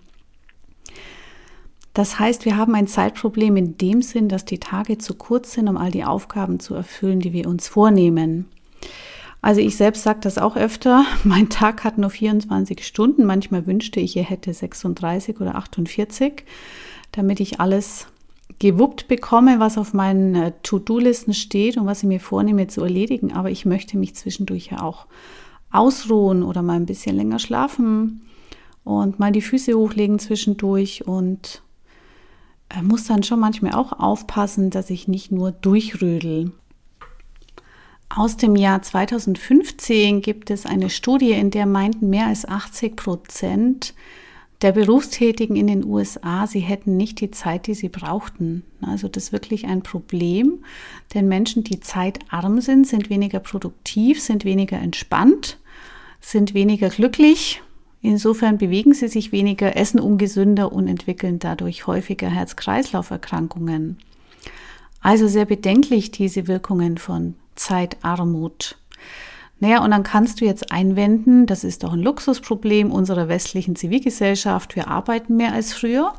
Das 1.96 2.20
heißt, 2.20 2.46
wir 2.46 2.56
haben 2.56 2.76
ein 2.76 2.88
Zeitproblem 2.88 3.56
in 3.58 3.78
dem 3.78 4.02
Sinn, 4.02 4.30
dass 4.30 4.46
die 4.46 4.60
Tage 4.60 5.00
zu 5.00 5.16
kurz 5.16 5.54
sind, 5.54 5.68
um 5.68 5.78
all 5.78 5.92
die 5.92 6.04
Aufgaben 6.04 6.60
zu 6.60 6.76
erfüllen, 6.76 7.20
die 7.20 7.34
wir 7.34 7.48
uns 7.48 7.68
vornehmen. 7.68 8.46
Also 9.44 9.60
ich 9.60 9.76
selbst 9.76 10.04
sage 10.04 10.22
das 10.22 10.38
auch 10.38 10.56
öfter, 10.56 11.06
mein 11.26 11.50
Tag 11.50 11.84
hat 11.84 11.98
nur 11.98 12.10
24 12.10 12.88
Stunden, 12.88 13.26
manchmal 13.26 13.68
wünschte 13.68 14.00
ich, 14.00 14.16
er 14.16 14.24
hätte 14.24 14.54
36 14.54 15.42
oder 15.42 15.56
48, 15.56 16.46
damit 17.12 17.42
ich 17.42 17.60
alles 17.60 18.08
gewuppt 18.60 19.10
bekomme, 19.10 19.60
was 19.60 19.78
auf 19.78 19.94
meinen 19.94 20.36
äh, 20.36 20.54
To-Do-Listen 20.64 21.34
steht 21.34 21.76
und 21.76 21.86
was 21.86 22.04
ich 22.04 22.08
mir 22.08 22.22
vornehme 22.22 22.68
zu 22.68 22.82
erledigen. 22.82 23.34
Aber 23.34 23.52
ich 23.52 23.66
möchte 23.66 23.98
mich 23.98 24.16
zwischendurch 24.16 24.68
ja 24.68 24.82
auch 24.82 25.08
ausruhen 25.72 26.42
oder 26.42 26.62
mal 26.62 26.78
ein 26.78 26.86
bisschen 26.86 27.18
länger 27.18 27.40
schlafen 27.40 28.22
und 28.86 29.20
mal 29.20 29.34
die 29.34 29.42
Füße 29.42 29.74
hochlegen 29.74 30.20
zwischendurch 30.20 31.06
und 31.06 31.64
äh, 32.70 32.82
muss 32.82 33.08
dann 33.08 33.24
schon 33.24 33.42
manchmal 33.42 33.74
auch 33.74 33.92
aufpassen, 34.00 34.70
dass 34.70 34.90
ich 34.90 35.10
nicht 35.10 35.34
nur 35.34 35.52
durchrödel. 35.52 36.54
Aus 38.16 38.38
dem 38.38 38.56
Jahr 38.56 38.82
2015 38.82 40.22
gibt 40.22 40.52
es 40.52 40.66
eine 40.66 40.90
Studie, 40.90 41.32
in 41.32 41.50
der 41.50 41.66
meinten 41.66 42.10
mehr 42.10 42.28
als 42.28 42.46
80 42.46 42.96
Prozent 42.96 43.94
der 44.62 44.72
Berufstätigen 44.72 45.56
in 45.56 45.68
den 45.68 45.84
USA, 45.84 46.48
sie 46.48 46.60
hätten 46.60 46.96
nicht 46.96 47.20
die 47.20 47.32
Zeit, 47.32 47.68
die 47.68 47.74
sie 47.74 47.90
brauchten. 47.90 48.64
Also 48.82 49.08
das 49.08 49.26
ist 49.26 49.32
wirklich 49.34 49.66
ein 49.66 49.82
Problem, 49.82 50.64
denn 51.14 51.28
Menschen, 51.28 51.64
die 51.64 51.80
zeitarm 51.80 52.62
sind, 52.62 52.88
sind 52.88 53.10
weniger 53.10 53.40
produktiv, 53.40 54.22
sind 54.22 54.46
weniger 54.46 54.78
entspannt, 54.78 55.58
sind 56.22 56.54
weniger 56.54 56.90
glücklich 56.90 57.62
Insofern 58.06 58.58
bewegen 58.58 58.94
sie 58.94 59.08
sich 59.08 59.32
weniger, 59.32 59.78
essen 59.78 59.98
ungesünder 59.98 60.74
und 60.74 60.90
entwickeln 60.90 61.40
dadurch 61.40 61.88
häufiger 61.88 62.28
Herz-Kreislauf-Erkrankungen. 62.28 63.98
Also 65.00 65.30
sehr 65.30 65.46
bedenklich 65.46 66.12
diese 66.12 66.48
Wirkungen 66.50 66.98
von 66.98 67.36
Zeitarmut. 67.56 68.78
Naja, 69.60 69.84
und 69.84 69.92
dann 69.92 70.04
kannst 70.04 70.42
du 70.42 70.46
jetzt 70.46 70.72
einwenden, 70.72 71.46
das 71.46 71.64
ist 71.64 71.84
doch 71.84 71.94
ein 71.94 72.02
Luxusproblem 72.02 72.92
unserer 72.92 73.30
westlichen 73.30 73.76
Zivilgesellschaft, 73.76 74.76
wir 74.76 74.90
arbeiten 74.90 75.38
mehr 75.38 75.54
als 75.54 75.74
früher. 75.74 76.14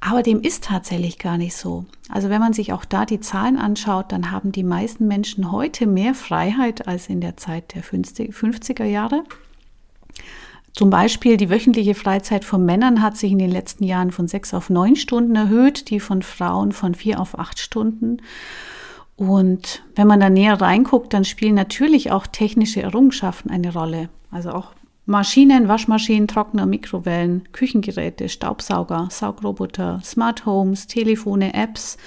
Aber 0.00 0.22
dem 0.22 0.40
ist 0.40 0.64
tatsächlich 0.64 1.18
gar 1.18 1.36
nicht 1.36 1.54
so. 1.54 1.84
Also 2.08 2.30
wenn 2.30 2.40
man 2.40 2.54
sich 2.54 2.72
auch 2.72 2.86
da 2.86 3.04
die 3.04 3.20
Zahlen 3.20 3.58
anschaut, 3.58 4.12
dann 4.12 4.30
haben 4.30 4.50
die 4.50 4.64
meisten 4.64 5.06
Menschen 5.06 5.52
heute 5.52 5.86
mehr 5.86 6.14
Freiheit 6.14 6.88
als 6.88 7.08
in 7.08 7.20
der 7.20 7.36
Zeit 7.36 7.74
der 7.74 7.82
50er 7.82 8.84
Jahre. 8.84 9.24
Zum 10.72 10.88
Beispiel 10.88 11.36
die 11.36 11.50
wöchentliche 11.50 11.94
Freizeit 11.94 12.44
von 12.44 12.64
Männern 12.64 13.02
hat 13.02 13.16
sich 13.16 13.32
in 13.32 13.38
den 13.38 13.50
letzten 13.50 13.84
Jahren 13.84 14.12
von 14.12 14.28
sechs 14.28 14.54
auf 14.54 14.70
neun 14.70 14.96
Stunden 14.96 15.36
erhöht, 15.36 15.90
die 15.90 16.00
von 16.00 16.22
Frauen 16.22 16.72
von 16.72 16.94
vier 16.94 17.20
auf 17.20 17.38
acht 17.38 17.58
Stunden. 17.58 18.22
Und 19.20 19.82
wenn 19.96 20.06
man 20.06 20.18
da 20.18 20.30
näher 20.30 20.58
reinguckt, 20.58 21.12
dann 21.12 21.26
spielen 21.26 21.54
natürlich 21.54 22.10
auch 22.10 22.26
technische 22.26 22.80
Errungenschaften 22.80 23.50
eine 23.50 23.70
Rolle. 23.70 24.08
Also 24.30 24.50
auch 24.50 24.72
Maschinen, 25.04 25.68
Waschmaschinen, 25.68 26.26
Trockner, 26.26 26.64
Mikrowellen, 26.64 27.44
Küchengeräte, 27.52 28.30
Staubsauger, 28.30 29.08
Saugroboter, 29.10 30.00
Smart 30.02 30.46
Homes, 30.46 30.86
Telefone, 30.86 31.52
Apps. 31.52 31.98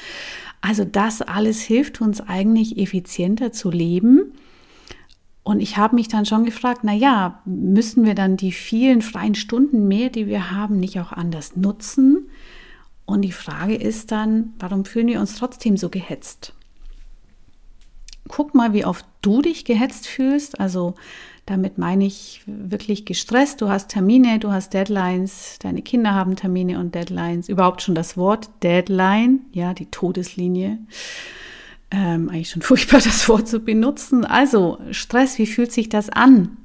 Also 0.62 0.86
das 0.86 1.22
alles 1.22 1.62
hilft 1.62 2.01
uns 2.01 2.20
eigentlich 2.20 2.79
effizienter 2.79 3.51
zu 3.51 3.70
leben 3.70 4.34
und 5.43 5.60
ich 5.60 5.77
habe 5.77 5.96
mich 5.96 6.08
dann 6.08 6.25
schon 6.25 6.46
gefragt, 6.46 6.79
na 6.82 6.93
ja, 6.93 7.41
müssen 7.46 8.05
wir 8.05 8.15
dann 8.15 8.38
die 8.38 8.53
vielen 8.53 9.03
freien 9.03 9.36
Stunden 9.36 9.88
mehr, 9.88 10.10
die 10.10 10.25
wir 10.25 10.51
haben, 10.51 10.79
nicht 10.79 11.00
auch 11.00 11.12
anders 11.12 11.55
nutzen? 11.55 12.29
Und 13.05 13.22
die 13.22 13.34
Frage 13.34 13.75
ist 13.75 14.12
dann, 14.12 14.53
warum 14.58 14.84
fühlen 14.84 15.08
wir 15.08 15.20
uns 15.20 15.36
trotzdem 15.36 15.75
so 15.75 15.89
gehetzt? 15.89 16.55
Guck 18.27 18.56
mal, 18.56 18.74
wie 18.74 18.86
oft 18.86 19.06
du 19.22 19.42
dich 19.42 19.65
gehetzt 19.65 20.08
fühlst. 20.08 20.60
Also 20.60 20.96
damit 21.46 21.77
meine 21.77 22.06
ich 22.06 22.42
wirklich 22.46 23.06
gestresst. 23.06 23.62
Du 23.62 23.70
hast 23.70 23.89
Termine, 23.89 24.39
du 24.39 24.51
hast 24.51 24.74
Deadlines, 24.74 25.60
deine 25.60 25.82
Kinder 25.82 26.13
haben 26.13 26.36
Termine 26.36 26.80
und 26.80 26.96
Deadlines. 26.96 27.50
Überhaupt 27.50 27.82
schon 27.82 27.96
das 27.96 28.15
Wort 28.15 28.50
Deadline, 28.63 29.42
ja, 29.51 29.74
die 29.74 29.88
Todeslinie 29.88 30.80
ähm, 31.94 32.30
eigentlich 32.30 32.50
schon 32.50 32.62
furchtbar, 32.63 33.00
das 33.01 33.30
Wort 33.30 33.48
zu 33.48 33.60
benutzen. 33.60 34.25
Also 34.25 34.80
Stress, 34.92 35.38
wie 35.38 35.46
fühlt 35.46 35.72
sich 35.72 35.89
das 35.89 36.10
an? 36.10 36.58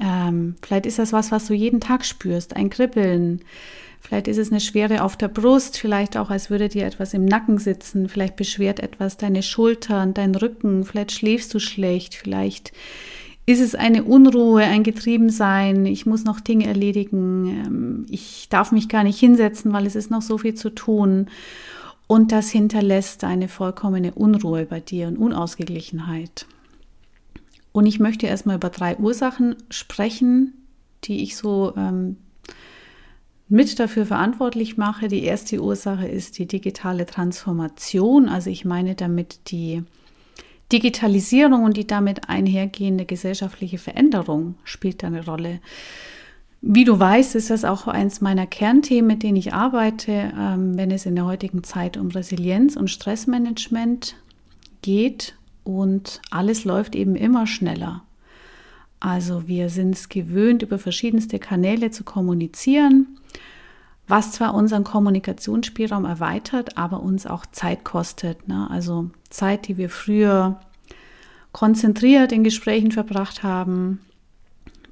Ähm, 0.00 0.56
vielleicht 0.62 0.86
ist 0.86 0.98
das 0.98 1.12
was, 1.12 1.30
was 1.30 1.46
du 1.46 1.54
jeden 1.54 1.80
Tag 1.80 2.04
spürst, 2.04 2.56
ein 2.56 2.70
Kribbeln. 2.70 3.42
Vielleicht 4.04 4.28
ist 4.28 4.36
es 4.36 4.50
eine 4.50 4.60
Schwere 4.60 5.02
auf 5.02 5.16
der 5.16 5.28
Brust, 5.28 5.78
vielleicht 5.78 6.18
auch, 6.18 6.28
als 6.28 6.50
würde 6.50 6.68
dir 6.68 6.84
etwas 6.84 7.14
im 7.14 7.24
Nacken 7.24 7.56
sitzen. 7.56 8.10
Vielleicht 8.10 8.36
beschwert 8.36 8.80
etwas 8.80 9.16
deine 9.16 9.42
Schultern, 9.42 10.12
dein 10.12 10.34
Rücken. 10.34 10.84
Vielleicht 10.84 11.12
schläfst 11.12 11.54
du 11.54 11.58
schlecht. 11.58 12.14
Vielleicht 12.14 12.72
ist 13.46 13.62
es 13.62 13.74
eine 13.74 14.04
Unruhe, 14.04 14.62
ein 14.62 14.82
Getriebensein. 14.82 15.86
Ich 15.86 16.04
muss 16.04 16.24
noch 16.24 16.40
Dinge 16.40 16.66
erledigen. 16.66 17.46
Ähm, 17.46 18.06
ich 18.10 18.48
darf 18.50 18.72
mich 18.72 18.90
gar 18.90 19.04
nicht 19.04 19.18
hinsetzen, 19.18 19.72
weil 19.72 19.86
es 19.86 19.96
ist 19.96 20.10
noch 20.10 20.22
so 20.22 20.36
viel 20.36 20.54
zu 20.54 20.68
tun. 20.68 21.30
Und 22.06 22.30
das 22.30 22.50
hinterlässt 22.50 23.24
eine 23.24 23.48
vollkommene 23.48 24.12
Unruhe 24.12 24.66
bei 24.66 24.80
dir 24.80 25.08
und 25.08 25.16
Unausgeglichenheit. 25.16 26.46
Und 27.72 27.86
ich 27.86 28.00
möchte 28.00 28.26
erstmal 28.26 28.56
über 28.56 28.68
drei 28.68 28.98
Ursachen 28.98 29.56
sprechen, 29.70 30.52
die 31.04 31.22
ich 31.22 31.38
so 31.38 31.72
ähm, 31.74 32.18
mit 33.48 33.78
dafür 33.78 34.06
verantwortlich 34.06 34.76
mache. 34.76 35.08
Die 35.08 35.22
erste 35.22 35.60
Ursache 35.62 36.06
ist 36.06 36.38
die 36.38 36.46
digitale 36.46 37.06
Transformation. 37.06 38.28
Also 38.28 38.50
ich 38.50 38.64
meine 38.64 38.94
damit 38.94 39.50
die 39.50 39.82
Digitalisierung 40.72 41.62
und 41.62 41.76
die 41.76 41.86
damit 41.86 42.28
einhergehende 42.28 43.04
gesellschaftliche 43.04 43.78
Veränderung 43.78 44.54
spielt 44.64 45.04
eine 45.04 45.24
Rolle. 45.24 45.60
Wie 46.62 46.84
du 46.84 46.98
weißt, 46.98 47.34
ist 47.34 47.50
das 47.50 47.66
auch 47.66 47.86
eins 47.86 48.22
meiner 48.22 48.46
Kernthemen, 48.46 49.06
mit 49.06 49.22
denen 49.22 49.36
ich 49.36 49.52
arbeite, 49.52 50.32
ähm, 50.38 50.78
wenn 50.78 50.90
es 50.90 51.04
in 51.04 51.14
der 51.14 51.26
heutigen 51.26 51.62
Zeit 51.62 51.98
um 51.98 52.08
Resilienz 52.08 52.74
und 52.76 52.88
Stressmanagement 52.88 54.16
geht. 54.80 55.36
Und 55.62 56.22
alles 56.30 56.64
läuft 56.64 56.94
eben 56.94 57.16
immer 57.16 57.46
schneller. 57.46 58.02
Also 59.04 59.46
wir 59.46 59.68
sind 59.68 59.94
es 59.94 60.08
gewöhnt, 60.08 60.62
über 60.62 60.78
verschiedenste 60.78 61.38
Kanäle 61.38 61.90
zu 61.90 62.04
kommunizieren, 62.04 63.18
was 64.08 64.32
zwar 64.32 64.54
unseren 64.54 64.82
Kommunikationsspielraum 64.82 66.06
erweitert, 66.06 66.78
aber 66.78 67.02
uns 67.02 67.26
auch 67.26 67.44
Zeit 67.44 67.84
kostet. 67.84 68.48
Ne? 68.48 68.66
Also 68.70 69.10
Zeit, 69.28 69.68
die 69.68 69.76
wir 69.76 69.90
früher 69.90 70.58
konzentriert 71.52 72.32
in 72.32 72.44
Gesprächen 72.44 72.92
verbracht 72.92 73.42
haben, 73.42 74.00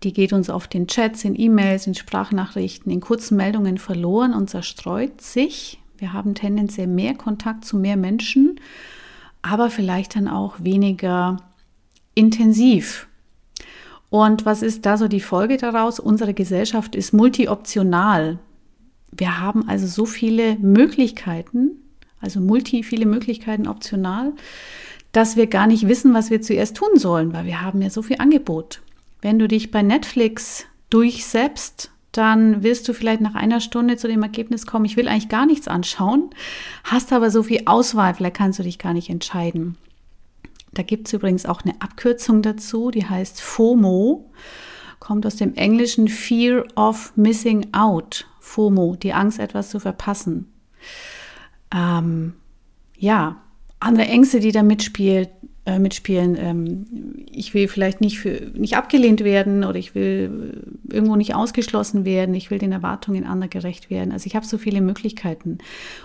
die 0.02 0.12
geht 0.12 0.35
uns 0.35 0.50
auf 0.50 0.69
den 0.69 0.88
Chats, 0.88 1.25
in 1.25 1.35
E-Mails, 1.35 1.87
in 1.87 1.95
Sprachnachrichten, 1.95 2.92
in 2.92 3.00
kurzen 3.00 3.38
Meldungen 3.38 3.78
verloren 3.78 4.35
und 4.35 4.50
zerstreut 4.50 5.23
sich. 5.23 5.81
Wir 5.97 6.12
haben 6.12 6.35
tendenziell 6.35 6.87
mehr 6.87 7.14
Kontakt 7.14 7.64
zu 7.64 7.78
mehr 7.78 7.97
Menschen, 7.97 8.61
aber 9.40 9.71
vielleicht 9.71 10.16
dann 10.16 10.28
auch 10.28 10.57
weniger 10.59 11.38
intensiv. 12.14 13.09
Und 14.12 14.45
was 14.45 14.61
ist 14.61 14.85
da 14.85 14.99
so 14.99 15.09
die 15.09 15.23
Folge 15.23 15.57
daraus? 15.57 15.99
Unsere 15.99 16.35
Gesellschaft 16.35 16.95
ist 16.95 17.14
multioptional. 17.14 18.38
Wir 19.11 19.40
haben 19.40 19.66
also 19.71 19.87
so 19.87 20.04
viele 20.04 20.57
Möglichkeiten, 20.59 21.71
also 22.21 22.38
multi 22.38 22.83
viele 22.83 23.07
Möglichkeiten 23.07 23.66
optional, 23.66 24.35
dass 25.12 25.37
wir 25.37 25.47
gar 25.47 25.66
nicht 25.66 25.88
wissen, 25.88 26.12
was 26.12 26.28
wir 26.28 26.42
zuerst 26.42 26.76
tun 26.76 26.90
sollen, 26.97 27.33
weil 27.33 27.47
wir 27.47 27.62
haben 27.62 27.81
ja 27.81 27.88
so 27.88 28.02
viel 28.02 28.16
Angebot. 28.19 28.83
Wenn 29.23 29.38
du 29.38 29.49
dich 29.49 29.71
bei 29.71 29.81
Netflix 29.81 30.66
durchsetzt, 30.90 31.90
dann 32.12 32.62
wirst 32.62 32.87
du 32.88 32.92
vielleicht 32.92 33.23
nach 33.23 33.35
einer 33.35 33.62
Stunde 33.62 33.97
zu 33.97 34.09
dem 34.09 34.23
Ergebnis 34.23 34.66
kommen, 34.66 34.85
ich 34.85 34.99
will 34.99 35.09
eigentlich 35.09 35.31
gar 35.31 35.47
nichts 35.47 35.69
anschauen, 35.69 36.28
hast 36.85 37.14
aber 37.14 37.31
so 37.31 37.42
viel 37.42 37.62
Auswahl, 37.64 38.12
vielleicht 38.12 38.37
kannst 38.37 38.59
du 38.59 38.62
dich 38.62 38.78
gar 38.78 38.92
nicht 38.92 39.09
entscheiden. 39.09 39.78
Da 40.75 40.83
gibt 40.83 41.07
es 41.07 41.12
übrigens 41.12 41.47
auch 41.47 41.62
eine 41.62 41.81
Abkürzung 41.81 42.43
dazu, 42.43 42.91
die 42.91 43.05
heißt 43.05 43.41
FOMO, 43.41 44.31
kommt 44.99 45.26
aus 45.26 45.37
dem 45.37 45.55
englischen 45.55 46.09
Fear 46.09 46.64
of 46.76 47.12
Missing 47.17 47.69
Out. 47.73 48.26
FOMO, 48.41 48.97
die 48.97 49.12
Angst, 49.12 49.38
etwas 49.38 49.71
zu 49.71 49.81
verpassen. 49.81 50.52
Ähm, 51.75 52.35
ja, 52.97 53.37
andere 53.81 54.07
Ängste, 54.07 54.41
die 54.41 54.52
da 54.52 54.62
mitspielt, 54.62 55.31
äh, 55.67 55.79
mitspielen. 55.79 56.37
Ähm, 56.38 56.87
ich 57.31 57.55
will 57.55 57.69
vielleicht 57.69 58.00
nicht, 58.00 58.19
für, 58.19 58.50
nicht 58.55 58.76
abgelehnt 58.76 59.25
werden 59.25 59.64
oder 59.64 59.79
ich 59.79 59.95
will 59.95 60.64
äh, 60.91 60.95
irgendwo 60.95 61.17
nicht 61.17 61.35
ausgeschlossen 61.35 62.05
werden. 62.05 62.35
Ich 62.35 62.50
will 62.50 62.59
den 62.59 62.73
Erwartungen 62.73 63.25
anderer 63.25 63.49
gerecht 63.49 63.91
werden. 63.91 64.12
Also 64.12 64.26
ich 64.26 64.37
habe 64.37 64.47
so 64.47 64.59
viele 64.59 64.81
Möglichkeiten. 64.81 65.59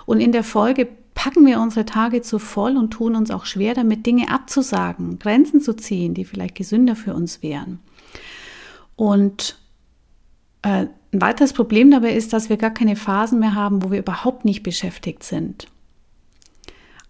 Und 0.05 0.19
in 0.19 0.31
der 0.31 0.43
Folge 0.43 0.87
packen 1.17 1.47
wir 1.47 1.59
unsere 1.59 1.83
Tage 1.83 2.21
zu 2.21 2.37
voll 2.37 2.77
und 2.77 2.91
tun 2.91 3.15
uns 3.15 3.31
auch 3.31 3.45
schwer 3.45 3.73
damit, 3.73 4.05
Dinge 4.05 4.29
abzusagen, 4.29 5.17
Grenzen 5.17 5.61
zu 5.61 5.75
ziehen, 5.75 6.13
die 6.13 6.25
vielleicht 6.25 6.53
gesünder 6.53 6.95
für 6.95 7.15
uns 7.15 7.41
wären. 7.41 7.79
Und 8.95 9.57
äh, 10.61 10.85
ein 11.11 11.21
weiteres 11.21 11.53
Problem 11.53 11.89
dabei 11.89 12.13
ist, 12.13 12.33
dass 12.33 12.49
wir 12.49 12.57
gar 12.57 12.69
keine 12.69 12.95
Phasen 12.95 13.39
mehr 13.39 13.55
haben, 13.55 13.83
wo 13.83 13.89
wir 13.89 13.97
überhaupt 13.97 14.45
nicht 14.45 14.61
beschäftigt 14.61 15.23
sind. 15.23 15.67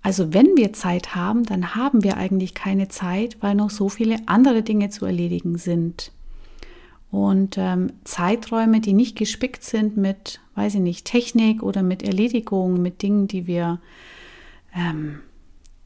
Also 0.01 0.33
wenn 0.33 0.55
wir 0.55 0.71
Zeit 0.71 1.13
haben, 1.13 1.43
dann 1.43 1.75
haben 1.75 2.05
wir 2.05 2.15
eigentlich 2.15 2.53
keine 2.53 2.87
Zeit, 2.87 3.35
weil 3.41 3.55
noch 3.55 3.71
so 3.71 3.89
viele 3.89 4.15
andere 4.25 4.63
Dinge 4.63 4.89
zu 4.89 5.05
erledigen 5.05 5.57
sind. 5.57 6.13
Und 7.09 7.57
ähm, 7.57 7.93
Zeiträume, 8.03 8.81
die 8.81 8.93
nicht 8.93 9.15
gespickt 9.17 9.63
sind 9.63 9.95
mit, 9.97 10.41
weiß 10.55 10.75
ich 10.75 10.81
nicht, 10.81 11.05
Technik 11.05 11.63
oder 11.63 11.83
mit 11.83 12.03
Erledigung, 12.03 12.81
mit 12.81 13.01
Dingen, 13.01 13.27
die 13.27 13.47
wir 13.47 13.79
ähm, 14.75 15.19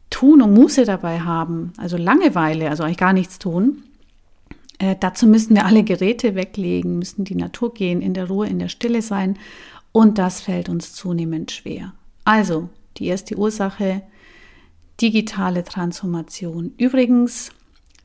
tun 0.09 0.41
und 0.41 0.53
Muße 0.53 0.85
dabei 0.85 1.21
haben, 1.21 1.73
also 1.77 1.95
Langeweile, 1.95 2.69
also 2.69 2.83
eigentlich 2.83 2.97
gar 2.97 3.13
nichts 3.13 3.39
tun, 3.39 3.83
äh, 4.81 4.95
dazu 4.99 5.27
müssen 5.27 5.55
wir 5.55 5.65
alle 5.65 5.83
Geräte 5.83 6.33
weglegen, 6.33 6.97
müssen 6.97 7.23
die 7.23 7.35
Natur 7.35 7.71
gehen, 7.71 8.01
in 8.01 8.15
der 8.15 8.27
Ruhe, 8.27 8.47
in 8.47 8.57
der 8.57 8.67
Stille 8.67 9.03
sein. 9.03 9.37
Und 9.91 10.17
das 10.17 10.41
fällt 10.41 10.69
uns 10.69 10.93
zunehmend 10.93 11.51
schwer. 11.51 11.93
Also, 12.25 12.69
die 12.97 13.05
erste 13.05 13.37
Ursache, 13.37 14.01
digitale 14.99 15.63
Transformation. 15.63 16.73
Übrigens, 16.77 17.51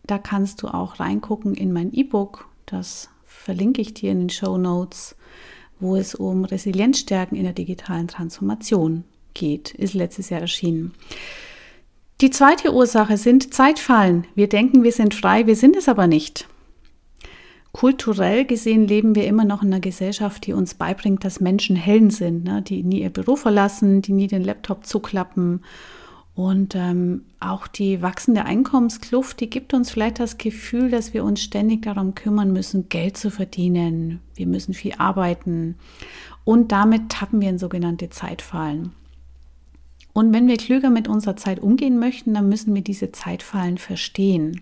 da 0.06 0.18
kannst 0.18 0.62
du 0.62 0.68
auch 0.68 1.00
reingucken 1.00 1.54
in 1.54 1.72
mein 1.72 1.94
E-Book, 1.94 2.46
das 2.66 3.08
verlinke 3.24 3.80
ich 3.80 3.94
dir 3.94 4.12
in 4.12 4.20
den 4.20 4.30
Show 4.30 4.58
Notes, 4.58 5.16
wo 5.78 5.96
es 5.96 6.14
um 6.14 6.44
Resilienzstärken 6.44 7.36
in 7.36 7.44
der 7.44 7.52
digitalen 7.52 8.08
Transformation 8.08 9.04
geht, 9.34 9.74
ist 9.74 9.94
letztes 9.94 10.30
Jahr 10.30 10.40
erschienen. 10.40 10.94
Die 12.20 12.30
zweite 12.30 12.72
Ursache 12.72 13.18
sind 13.18 13.52
Zeitfallen. 13.52 14.26
Wir 14.34 14.48
denken, 14.48 14.82
wir 14.82 14.92
sind 14.92 15.14
frei, 15.14 15.46
wir 15.46 15.56
sind 15.56 15.76
es 15.76 15.88
aber 15.88 16.06
nicht. 16.06 16.48
Kulturell 17.72 18.46
gesehen 18.46 18.88
leben 18.88 19.14
wir 19.14 19.26
immer 19.26 19.44
noch 19.44 19.62
in 19.62 19.68
einer 19.68 19.80
Gesellschaft, 19.80 20.46
die 20.46 20.54
uns 20.54 20.72
beibringt, 20.72 21.24
dass 21.24 21.40
Menschen 21.40 21.76
Helden 21.76 22.08
sind, 22.08 22.44
ne? 22.44 22.62
die 22.62 22.82
nie 22.82 23.02
ihr 23.02 23.10
Büro 23.10 23.36
verlassen, 23.36 24.00
die 24.00 24.12
nie 24.12 24.28
den 24.28 24.42
Laptop 24.42 24.86
zuklappen. 24.86 25.62
Und 26.36 26.74
ähm, 26.74 27.22
auch 27.40 27.66
die 27.66 28.02
wachsende 28.02 28.44
Einkommenskluft, 28.44 29.40
die 29.40 29.48
gibt 29.48 29.72
uns 29.72 29.90
vielleicht 29.90 30.20
das 30.20 30.36
Gefühl, 30.36 30.90
dass 30.90 31.14
wir 31.14 31.24
uns 31.24 31.40
ständig 31.40 31.82
darum 31.82 32.14
kümmern 32.14 32.52
müssen, 32.52 32.90
Geld 32.90 33.16
zu 33.16 33.30
verdienen. 33.30 34.20
Wir 34.34 34.46
müssen 34.46 34.74
viel 34.74 34.92
arbeiten. 34.98 35.76
Und 36.44 36.72
damit 36.72 37.08
tappen 37.08 37.40
wir 37.40 37.48
in 37.48 37.58
sogenannte 37.58 38.10
Zeitfallen. 38.10 38.92
Und 40.12 40.34
wenn 40.34 40.46
wir 40.46 40.58
klüger 40.58 40.90
mit 40.90 41.08
unserer 41.08 41.36
Zeit 41.36 41.58
umgehen 41.58 41.98
möchten, 41.98 42.34
dann 42.34 42.50
müssen 42.50 42.74
wir 42.74 42.82
diese 42.82 43.12
Zeitfallen 43.12 43.78
verstehen. 43.78 44.60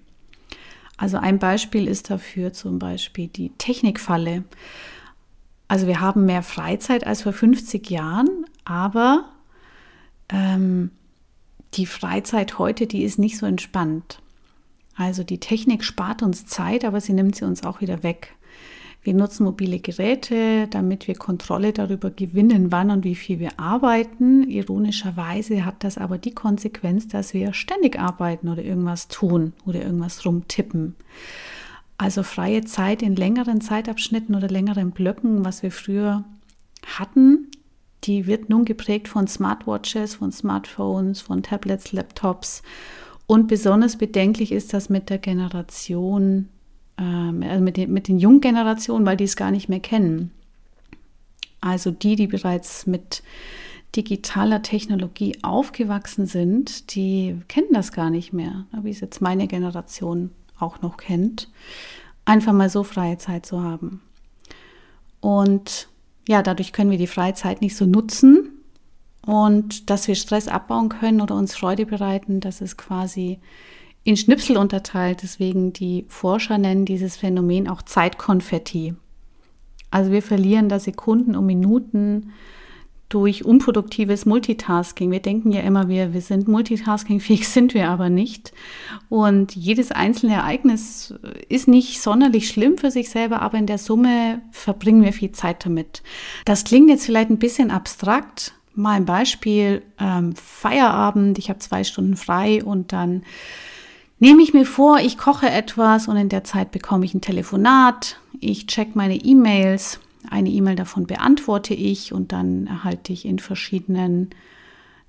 Also 0.96 1.16
ein 1.16 1.40
Beispiel 1.40 1.88
ist 1.88 2.08
dafür 2.08 2.52
zum 2.52 2.78
Beispiel 2.78 3.26
die 3.26 3.50
Technikfalle. 3.58 4.44
Also 5.66 5.88
wir 5.88 6.00
haben 6.00 6.24
mehr 6.24 6.44
Freizeit 6.44 7.04
als 7.04 7.22
vor 7.22 7.32
50 7.32 7.90
Jahren, 7.90 8.46
aber 8.64 9.24
ähm, 10.28 10.92
die 11.76 11.87
Freizeit 11.87 12.58
heute, 12.58 12.87
die 12.87 13.02
ist 13.02 13.18
nicht 13.18 13.38
so 13.38 13.46
entspannt. 13.46 14.20
Also 14.96 15.24
die 15.24 15.38
Technik 15.38 15.84
spart 15.84 16.22
uns 16.22 16.46
Zeit, 16.46 16.84
aber 16.84 17.00
sie 17.00 17.12
nimmt 17.12 17.37
sie 17.37 17.44
uns 17.44 17.64
auch 17.64 17.80
wieder 17.80 18.02
weg. 18.02 18.34
Wir 19.02 19.12
nutzen 19.12 19.44
mobile 19.44 19.80
Geräte, 19.80 20.66
damit 20.68 21.06
wir 21.08 21.14
Kontrolle 21.14 21.74
darüber 21.74 22.10
gewinnen, 22.10 22.72
wann 22.72 22.90
und 22.90 23.04
wie 23.04 23.16
viel 23.16 23.38
wir 23.38 23.60
arbeiten. 23.60 24.48
Ironischerweise 24.48 25.66
hat 25.66 25.84
das 25.84 25.98
aber 25.98 26.16
die 26.16 26.32
Konsequenz, 26.32 27.06
dass 27.08 27.34
wir 27.34 27.52
ständig 27.52 27.98
arbeiten 27.98 28.48
oder 28.48 28.64
irgendwas 28.64 29.08
tun 29.08 29.52
oder 29.66 29.82
irgendwas 29.82 30.24
rumtippen. 30.24 30.94
Also 31.98 32.22
freie 32.22 32.64
Zeit 32.64 33.02
in 33.02 33.14
längeren 33.14 33.60
Zeitabschnitten 33.60 34.34
oder 34.34 34.48
längeren 34.48 34.92
Blöcken, 34.92 35.44
was 35.44 35.62
wir 35.62 35.70
früher 35.70 36.24
hatten, 36.87 37.50
die 38.04 38.26
wird 38.26 38.48
nun 38.48 38.64
geprägt 38.64 39.08
von 39.08 39.26
Smartwatches, 39.26 40.16
von 40.16 40.32
Smartphones, 40.32 41.20
von 41.20 41.42
Tablets, 41.42 41.92
Laptops. 41.92 42.62
Und 43.26 43.48
besonders 43.48 43.96
bedenklich 43.96 44.52
ist 44.52 44.74
das 44.74 44.88
mit 44.88 45.10
der 45.10 45.18
Generation 45.18 46.48
ähm, 46.98 47.42
also 47.42 47.62
mit 47.62 47.76
den, 47.76 47.92
mit 47.92 48.08
den 48.08 48.18
jungen 48.18 48.40
Generationen, 48.40 49.06
weil 49.06 49.16
die 49.16 49.24
es 49.24 49.36
gar 49.36 49.50
nicht 49.50 49.68
mehr 49.68 49.80
kennen. 49.80 50.30
Also 51.60 51.90
die, 51.90 52.16
die 52.16 52.26
bereits 52.26 52.86
mit 52.86 53.22
digitaler 53.96 54.62
Technologie 54.62 55.38
aufgewachsen 55.42 56.26
sind, 56.26 56.94
die 56.94 57.40
kennen 57.48 57.72
das 57.72 57.92
gar 57.92 58.10
nicht 58.10 58.32
mehr, 58.32 58.66
wie 58.82 58.90
es 58.90 59.00
jetzt 59.00 59.22
meine 59.22 59.46
Generation 59.46 60.30
auch 60.58 60.82
noch 60.82 60.96
kennt, 60.96 61.48
einfach 62.24 62.52
mal 62.52 62.68
so 62.68 62.82
freie 62.82 63.18
Zeit 63.18 63.46
zu 63.46 63.62
haben. 63.62 64.02
Und 65.20 65.88
ja, 66.28 66.42
dadurch 66.42 66.72
können 66.72 66.90
wir 66.90 66.98
die 66.98 67.06
freie 67.06 67.34
Zeit 67.34 67.60
nicht 67.60 67.76
so 67.76 67.87
nutzen 67.87 68.50
und 69.26 69.90
dass 69.90 70.08
wir 70.08 70.14
Stress 70.14 70.48
abbauen 70.48 70.88
können 70.88 71.20
oder 71.20 71.34
uns 71.34 71.54
Freude 71.54 71.87
bereiten, 71.87 72.40
das 72.40 72.60
ist 72.60 72.76
quasi 72.76 73.38
in 74.04 74.16
Schnipsel 74.16 74.56
unterteilt. 74.56 75.22
Deswegen 75.22 75.72
die 75.72 76.04
Forscher 76.08 76.58
nennen 76.58 76.84
dieses 76.84 77.16
Phänomen 77.16 77.68
auch 77.68 77.82
Zeitkonfetti. 77.82 78.94
Also 79.90 80.10
wir 80.12 80.22
verlieren 80.22 80.68
da 80.68 80.78
Sekunden 80.78 81.37
und 81.37 81.46
Minuten 81.46 82.32
durch 83.08 83.44
unproduktives 83.44 84.26
Multitasking. 84.26 85.10
Wir 85.10 85.20
denken 85.20 85.52
ja 85.52 85.60
immer, 85.60 85.88
wir, 85.88 86.14
wir 86.14 86.20
sind 86.20 86.48
multitaskingfähig, 86.48 87.48
sind 87.48 87.74
wir 87.74 87.88
aber 87.88 88.08
nicht. 88.08 88.52
Und 89.08 89.54
jedes 89.54 89.92
einzelne 89.92 90.34
Ereignis 90.34 91.14
ist 91.48 91.68
nicht 91.68 92.00
sonderlich 92.00 92.48
schlimm 92.48 92.78
für 92.78 92.90
sich 92.90 93.10
selber, 93.10 93.42
aber 93.42 93.58
in 93.58 93.66
der 93.66 93.78
Summe 93.78 94.42
verbringen 94.50 95.02
wir 95.02 95.12
viel 95.12 95.32
Zeit 95.32 95.64
damit. 95.64 96.02
Das 96.44 96.64
klingt 96.64 96.88
jetzt 96.88 97.06
vielleicht 97.06 97.30
ein 97.30 97.38
bisschen 97.38 97.70
abstrakt. 97.70 98.54
Mal 98.74 98.96
ein 98.96 99.04
Beispiel, 99.04 99.82
ähm, 100.00 100.34
Feierabend, 100.34 101.38
ich 101.38 101.48
habe 101.48 101.60
zwei 101.60 101.84
Stunden 101.84 102.16
frei 102.16 102.64
und 102.64 102.92
dann 102.92 103.22
nehme 104.18 104.42
ich 104.42 104.52
mir 104.52 104.66
vor, 104.66 104.98
ich 104.98 105.16
koche 105.16 105.48
etwas 105.48 106.08
und 106.08 106.16
in 106.16 106.28
der 106.28 106.42
Zeit 106.42 106.72
bekomme 106.72 107.04
ich 107.04 107.14
ein 107.14 107.20
Telefonat, 107.20 108.18
ich 108.40 108.66
check 108.66 108.96
meine 108.96 109.14
E-Mails 109.14 110.00
eine 110.30 110.50
E-Mail 110.50 110.76
davon 110.76 111.06
beantworte 111.06 111.74
ich 111.74 112.12
und 112.12 112.32
dann 112.32 112.66
erhalte 112.66 113.12
ich 113.12 113.24
in 113.24 113.38
verschiedenen 113.38 114.30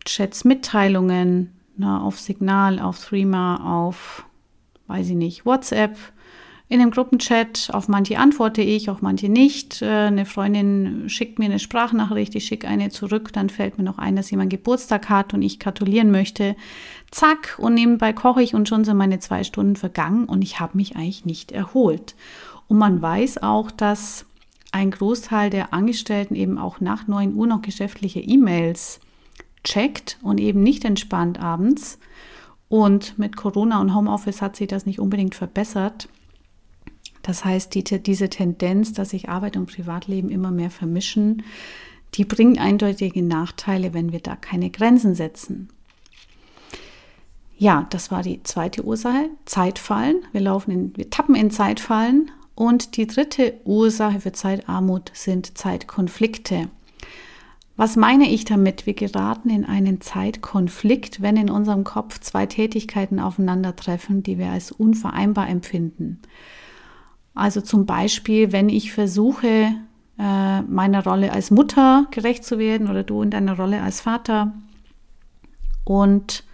Chats 0.06 0.46
Mitteilungen 0.46 1.52
na, 1.78 2.02
auf 2.02 2.20
Signal, 2.20 2.80
auf 2.80 3.04
Threema, 3.04 3.84
auf, 3.84 4.26
weiß 4.88 5.10
ich 5.10 5.16
nicht, 5.16 5.46
WhatsApp. 5.46 5.98
In 6.68 6.80
dem 6.80 6.90
Gruppenchat, 6.90 7.70
auf 7.74 7.88
manche 7.88 8.18
antworte 8.18 8.64
ich, 8.64 8.90
auf 8.90 9.02
manche 9.02 9.30
nicht. 9.30 9.84
Äh, 9.84 10.08
eine 10.08 10.26
Freundin 10.26 11.10
schickt 11.10 11.38
mir 11.38 11.46
eine 11.46 11.60
Sprachnachricht, 11.60 12.34
ich 12.34 12.46
schicke 12.46 12.68
eine 12.68 12.90
zurück, 12.90 13.32
dann 13.34 13.50
fällt 13.50 13.78
mir 13.78 13.84
noch 13.84 14.00
ein, 14.00 14.16
dass 14.16 14.32
jemand 14.32 14.50
Geburtstag 14.50 15.10
hat 15.10 15.34
und 15.34 15.44
ich 15.44 15.60
gratulieren 15.60 16.10
möchte. 16.10 16.56
Zack, 17.12 17.58
und 17.60 17.76
nebenbei 17.76 18.14
koche 18.14 18.42
ich 18.42 18.56
und 18.56 18.68
schon 18.68 18.84
sind 18.84 18.98
meine 18.98 19.20
zwei 19.20 19.44
Stunden 19.44 19.76
vergangen 19.76 20.26
und 20.26 20.42
ich 20.42 20.60
habe 20.60 20.78
mich 20.78 20.96
eigentlich 20.96 21.26
nicht 21.26 21.52
erholt. 21.52 22.16
Und 22.68 22.80
man 22.80 23.00
weiß 23.00 23.44
auch, 23.44 23.70
dass 23.70 24.26
ein 24.76 24.92
Großteil 24.92 25.50
der 25.50 25.74
Angestellten 25.74 26.36
eben 26.36 26.58
auch 26.58 26.82
nach 26.82 27.08
9 27.08 27.34
Uhr 27.34 27.48
noch 27.48 27.62
geschäftliche 27.62 28.20
E-Mails 28.20 29.00
checkt 29.64 30.20
und 30.22 30.38
eben 30.38 30.64
nicht 30.64 30.84
entspannt 30.84 31.40
abends. 31.40 31.98
Und 32.68 33.18
mit 33.18 33.38
Corona 33.38 33.80
und 33.80 33.96
Homeoffice 33.96 34.42
hat 34.42 34.58
sich 34.58 34.68
das 34.68 34.86
nicht 34.86 35.00
unbedingt 35.00 35.34
verbessert. 35.34 36.10
Das 37.22 37.46
heißt, 37.46 37.74
die, 37.74 37.86
diese 37.86 38.30
Tendenz, 38.30 38.92
dass 38.92 39.12
sich 39.12 39.30
Arbeit 39.30 39.56
und 39.56 39.68
Privatleben 39.68 40.30
immer 40.30 40.52
mehr 40.52 40.70
vermischen, 40.70 41.44
die 42.16 42.26
bringt 42.26 42.60
eindeutige 42.60 43.24
Nachteile, 43.24 43.94
wenn 43.94 44.12
wir 44.12 44.20
da 44.20 44.36
keine 44.36 44.72
Grenzen 44.72 45.16
setzen. 45.16 45.70
Ja, 47.58 47.88
das 47.92 48.12
war 48.12 48.24
die 48.24 48.44
zweite 48.44 48.84
Ursache, 48.84 49.30
Zeitfallen. 49.46 50.26
Wir 50.34 50.42
laufen 50.42 50.72
in, 50.72 50.98
wir 50.98 51.10
tappen 51.10 51.36
in 51.36 51.50
Zeitfallen 51.50 52.30
und 52.56 52.98
die 52.98 53.06
dritte 53.06 53.54
Ursache 53.66 54.22
für 54.22 54.32
Zeitarmut 54.32 55.12
sind 55.14 55.58
Zeitkonflikte. 55.58 56.70
Was 57.78 57.98
meine 57.98 58.30
ich 58.30 58.46
damit? 58.46 58.86
Wir 58.86 58.94
geraten 58.94 59.50
in 59.50 59.66
einen 59.66 60.00
Zeitkonflikt, 60.00 61.22
wenn 61.22 61.36
in 61.36 61.50
unserem 61.50 61.84
Kopf 61.84 62.20
zwei 62.20 62.46
Tätigkeiten 62.46 63.20
aufeinandertreffen, 63.20 64.24
die 64.24 64.38
wir 64.38 64.50
als 64.50 64.72
unvereinbar 64.72 65.50
empfinden. 65.50 66.22
Also 67.34 67.60
zum 67.60 67.86
Beispiel, 67.86 68.54
wenn 68.54 68.70
ich 68.70 68.94
versuche, 68.94 69.74
äh, 70.18 70.62
meiner 70.62 71.04
Rolle 71.04 71.34
als 71.34 71.52
Mutter 71.52 72.08
gerecht 72.12 72.46
zu 72.46 72.58
werden 72.58 72.90
oder 72.90 73.04
du 73.04 73.22
in 73.22 73.30
deiner 73.30 73.58
Rolle 73.58 73.82
als 73.82 74.00
Vater 74.00 74.54
und 75.84 76.46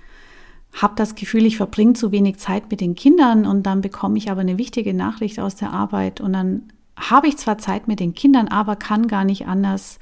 habe 0.74 0.94
das 0.96 1.16
Gefühl, 1.16 1.46
ich 1.46 1.58
verbringe 1.58 1.94
zu 1.94 2.12
wenig 2.12 2.38
Zeit 2.38 2.72
mit 2.72 2.82
den 2.82 2.96
Kindern 2.96 3.46
und 3.46 3.64
dann 3.64 3.82
bekomme 3.82 4.18
ich 4.18 4.32
aber 4.32 4.42
eine 4.42 4.58
wichtige 4.58 4.94
Nachricht 4.94 5.40
aus 5.40 5.56
der 5.56 5.74
Arbeit 5.74 6.22
und 6.22 6.34
dann 6.34 6.64
habe 6.98 7.28
ich 7.28 7.38
zwar 7.38 7.58
Zeit 7.58 7.88
mit 7.88 8.00
den 8.00 8.14
Kindern, 8.14 8.48
aber 8.48 8.76
kann 8.76 9.08
gar 9.08 9.26
nicht 9.26 9.48
anders, 9.48 10.00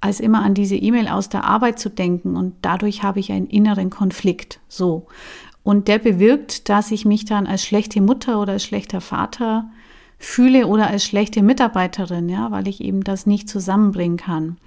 als 0.00 0.20
immer 0.20 0.42
an 0.42 0.54
diese 0.54 0.76
E-Mail 0.76 1.08
aus 1.08 1.28
der 1.28 1.44
Arbeit 1.44 1.78
zu 1.78 1.90
denken 1.90 2.36
und 2.36 2.54
dadurch 2.62 3.02
habe 3.02 3.20
ich 3.20 3.32
einen 3.32 3.46
inneren 3.46 3.90
Konflikt. 3.90 4.60
So. 4.68 5.06
Und 5.62 5.88
der 5.88 5.98
bewirkt, 5.98 6.68
dass 6.68 6.92
ich 6.92 7.04
mich 7.04 7.24
dann 7.24 7.46
als 7.46 7.64
schlechte 7.64 8.00
Mutter 8.00 8.40
oder 8.40 8.52
als 8.52 8.64
schlechter 8.64 9.00
Vater 9.00 9.68
fühle 10.18 10.66
oder 10.66 10.86
als 10.86 11.04
schlechte 11.04 11.42
Mitarbeiterin, 11.42 12.28
ja, 12.28 12.50
weil 12.50 12.68
ich 12.68 12.80
eben 12.80 13.02
das 13.02 13.26
nicht 13.26 13.48
zusammenbringen 13.48 14.16
kann. 14.16 14.58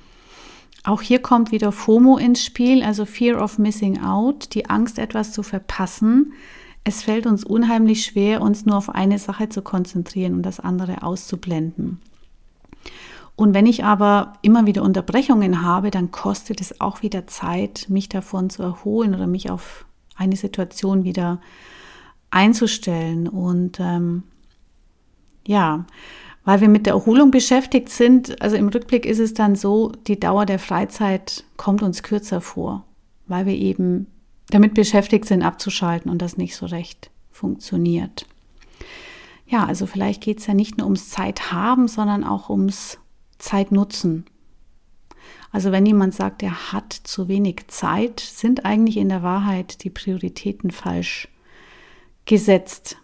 Auch 0.89 1.03
hier 1.03 1.19
kommt 1.19 1.51
wieder 1.51 1.71
FOMO 1.71 2.17
ins 2.17 2.43
Spiel, 2.43 2.81
also 2.81 3.05
Fear 3.05 3.43
of 3.43 3.59
Missing 3.59 4.01
Out, 4.01 4.55
die 4.55 4.71
Angst, 4.71 4.97
etwas 4.97 5.31
zu 5.31 5.43
verpassen. 5.43 6.33
Es 6.83 7.03
fällt 7.03 7.27
uns 7.27 7.43
unheimlich 7.43 8.03
schwer, 8.03 8.41
uns 8.41 8.65
nur 8.65 8.75
auf 8.75 8.89
eine 8.89 9.19
Sache 9.19 9.49
zu 9.49 9.61
konzentrieren 9.61 10.33
und 10.33 10.41
das 10.41 10.59
andere 10.59 11.03
auszublenden. 11.03 12.01
Und 13.35 13.53
wenn 13.53 13.67
ich 13.67 13.83
aber 13.83 14.33
immer 14.41 14.65
wieder 14.65 14.81
Unterbrechungen 14.81 15.61
habe, 15.61 15.91
dann 15.91 16.09
kostet 16.09 16.59
es 16.59 16.81
auch 16.81 17.03
wieder 17.03 17.27
Zeit, 17.27 17.85
mich 17.89 18.09
davon 18.09 18.49
zu 18.49 18.63
erholen 18.63 19.13
oder 19.13 19.27
mich 19.27 19.51
auf 19.51 19.85
eine 20.15 20.37
Situation 20.37 21.03
wieder 21.03 21.39
einzustellen. 22.31 23.27
Und 23.27 23.79
ähm, 23.79 24.23
ja, 25.45 25.85
weil 26.49 26.61
wir 26.61 26.67
mit 26.67 26.87
der 26.87 26.93
Erholung 26.93 27.29
beschäftigt 27.29 27.89
sind. 27.89 28.41
Also 28.41 28.55
im 28.55 28.69
Rückblick 28.69 29.05
ist 29.05 29.19
es 29.19 29.35
dann 29.35 29.55
so, 29.55 29.91
die 30.07 30.19
Dauer 30.19 30.47
der 30.47 30.57
Freizeit 30.57 31.43
kommt 31.57 31.83
uns 31.83 32.01
kürzer 32.01 32.41
vor, 32.41 32.87
weil 33.27 33.45
wir 33.45 33.53
eben 33.53 34.07
damit 34.49 34.73
beschäftigt 34.73 35.25
sind, 35.25 35.43
abzuschalten 35.43 36.09
und 36.09 36.23
das 36.23 36.37
nicht 36.37 36.55
so 36.55 36.65
recht 36.65 37.11
funktioniert. 37.29 38.25
Ja, 39.45 39.67
also 39.67 39.85
vielleicht 39.85 40.23
geht 40.23 40.39
es 40.39 40.47
ja 40.47 40.55
nicht 40.55 40.79
nur 40.79 40.87
ums 40.87 41.11
Zeit 41.11 41.51
haben, 41.51 41.87
sondern 41.87 42.23
auch 42.23 42.49
ums 42.49 42.97
Zeit 43.37 43.71
nutzen. 43.71 44.25
Also 45.51 45.71
wenn 45.71 45.85
jemand 45.85 46.15
sagt, 46.15 46.41
er 46.41 46.73
hat 46.73 46.93
zu 46.93 47.27
wenig 47.27 47.67
Zeit, 47.67 48.19
sind 48.19 48.65
eigentlich 48.65 48.97
in 48.97 49.09
der 49.09 49.21
Wahrheit 49.21 49.83
die 49.83 49.91
Prioritäten 49.91 50.71
falsch 50.71 51.27
gesetzt. 52.25 52.97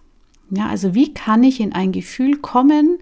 Ja, 0.49 0.67
also 0.67 0.93
wie 0.93 1.13
kann 1.13 1.43
ich 1.43 1.59
in 1.59 1.73
ein 1.73 1.91
Gefühl 1.91 2.37
kommen, 2.37 2.99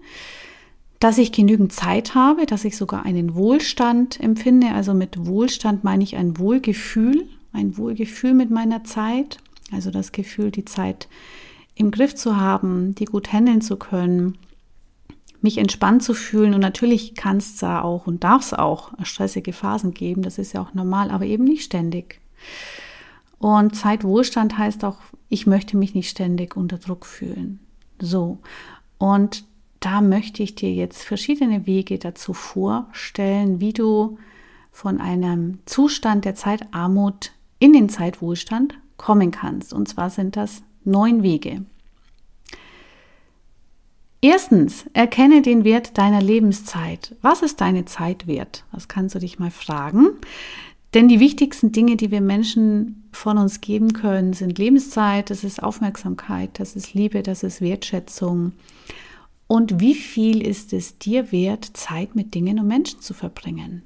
dass 1.04 1.18
ich 1.18 1.32
genügend 1.32 1.72
Zeit 1.72 2.14
habe, 2.14 2.46
dass 2.46 2.64
ich 2.64 2.78
sogar 2.78 3.04
einen 3.04 3.34
Wohlstand 3.34 4.18
empfinde. 4.20 4.68
Also 4.68 4.94
mit 4.94 5.26
Wohlstand 5.26 5.84
meine 5.84 6.02
ich 6.02 6.16
ein 6.16 6.38
Wohlgefühl, 6.38 7.28
ein 7.52 7.76
Wohlgefühl 7.76 8.32
mit 8.32 8.50
meiner 8.50 8.84
Zeit. 8.84 9.38
Also 9.70 9.90
das 9.90 10.12
Gefühl, 10.12 10.50
die 10.50 10.64
Zeit 10.64 11.08
im 11.74 11.90
Griff 11.90 12.14
zu 12.14 12.38
haben, 12.38 12.94
die 12.94 13.04
gut 13.04 13.32
handeln 13.32 13.60
zu 13.60 13.76
können, 13.76 14.38
mich 15.42 15.58
entspannt 15.58 16.02
zu 16.02 16.14
fühlen. 16.14 16.54
Und 16.54 16.60
natürlich 16.60 17.14
kann 17.14 17.36
es 17.36 17.56
da 17.58 17.82
auch 17.82 18.06
und 18.06 18.24
darf 18.24 18.42
es 18.42 18.54
auch 18.54 18.92
stressige 19.02 19.52
Phasen 19.52 19.92
geben. 19.92 20.22
Das 20.22 20.38
ist 20.38 20.54
ja 20.54 20.62
auch 20.62 20.72
normal, 20.72 21.10
aber 21.10 21.26
eben 21.26 21.44
nicht 21.44 21.64
ständig. 21.64 22.20
Und 23.38 23.76
Zeitwohlstand 23.76 24.56
heißt 24.58 24.84
auch, 24.84 24.98
ich 25.28 25.46
möchte 25.46 25.76
mich 25.76 25.94
nicht 25.94 26.08
ständig 26.08 26.56
unter 26.56 26.78
Druck 26.78 27.06
fühlen. 27.06 27.60
So. 28.00 28.38
Und 28.98 29.44
da 29.80 30.00
möchte 30.00 30.42
ich 30.42 30.54
dir 30.54 30.72
jetzt 30.72 31.02
verschiedene 31.02 31.66
Wege 31.66 31.98
dazu 31.98 32.32
vorstellen, 32.32 33.60
wie 33.60 33.72
du 33.72 34.18
von 34.70 35.00
einem 35.00 35.58
Zustand 35.66 36.24
der 36.24 36.34
Zeitarmut 36.34 37.32
in 37.58 37.72
den 37.72 37.88
Zeitwohlstand 37.88 38.74
kommen 38.96 39.30
kannst. 39.30 39.72
Und 39.72 39.88
zwar 39.88 40.10
sind 40.10 40.36
das 40.36 40.62
neun 40.84 41.22
Wege. 41.22 41.64
Erstens, 44.20 44.86
erkenne 44.94 45.42
den 45.42 45.64
Wert 45.64 45.98
deiner 45.98 46.22
Lebenszeit. 46.22 47.14
Was 47.20 47.42
ist 47.42 47.60
deine 47.60 47.84
Zeit 47.84 48.26
wert? 48.26 48.64
Das 48.72 48.88
kannst 48.88 49.14
du 49.14 49.18
dich 49.18 49.38
mal 49.38 49.50
fragen. 49.50 50.12
Denn 50.94 51.08
die 51.08 51.18
wichtigsten 51.18 51.72
Dinge, 51.72 51.96
die 51.96 52.12
wir 52.12 52.20
Menschen 52.20 53.08
von 53.10 53.36
uns 53.36 53.60
geben 53.60 53.92
können, 53.92 54.32
sind 54.32 54.58
Lebenszeit, 54.58 55.28
das 55.28 55.42
ist 55.42 55.60
Aufmerksamkeit, 55.60 56.60
das 56.60 56.76
ist 56.76 56.94
Liebe, 56.94 57.24
das 57.24 57.42
ist 57.42 57.60
Wertschätzung. 57.60 58.52
Und 59.48 59.80
wie 59.80 59.94
viel 59.94 60.40
ist 60.46 60.72
es 60.72 60.98
dir 60.98 61.32
wert, 61.32 61.76
Zeit 61.76 62.14
mit 62.14 62.32
Dingen 62.34 62.60
und 62.60 62.68
Menschen 62.68 63.00
zu 63.00 63.12
verbringen? 63.12 63.82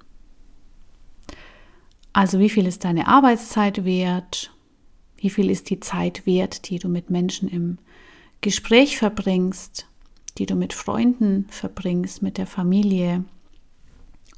Also 2.13 2.39
wie 2.41 2.51
viel 2.51 2.67
ist 2.67 2.85
deine 2.85 3.09
Arbeitszeit 3.09 3.87
wert? 3.87 4.53
Wie 5.17 5.31
viel 5.31 5.51
ist 5.51 5.71
die 5.71 5.81
Zeit 5.81 6.27
wert, 6.27 6.69
die 6.69 6.79
du 6.79 6.89
mit 6.89 7.09
Menschen 7.09 7.49
im 7.49 7.79
Gespräch 8.43 8.99
verbringst, 8.99 9.87
die 10.37 10.47
du 10.47 10.57
mit 10.57 10.75
Freunden 10.75 11.47
verbringst, 11.49 12.23
mit 12.23 12.37
der 12.37 12.47
Familie? 12.47 13.25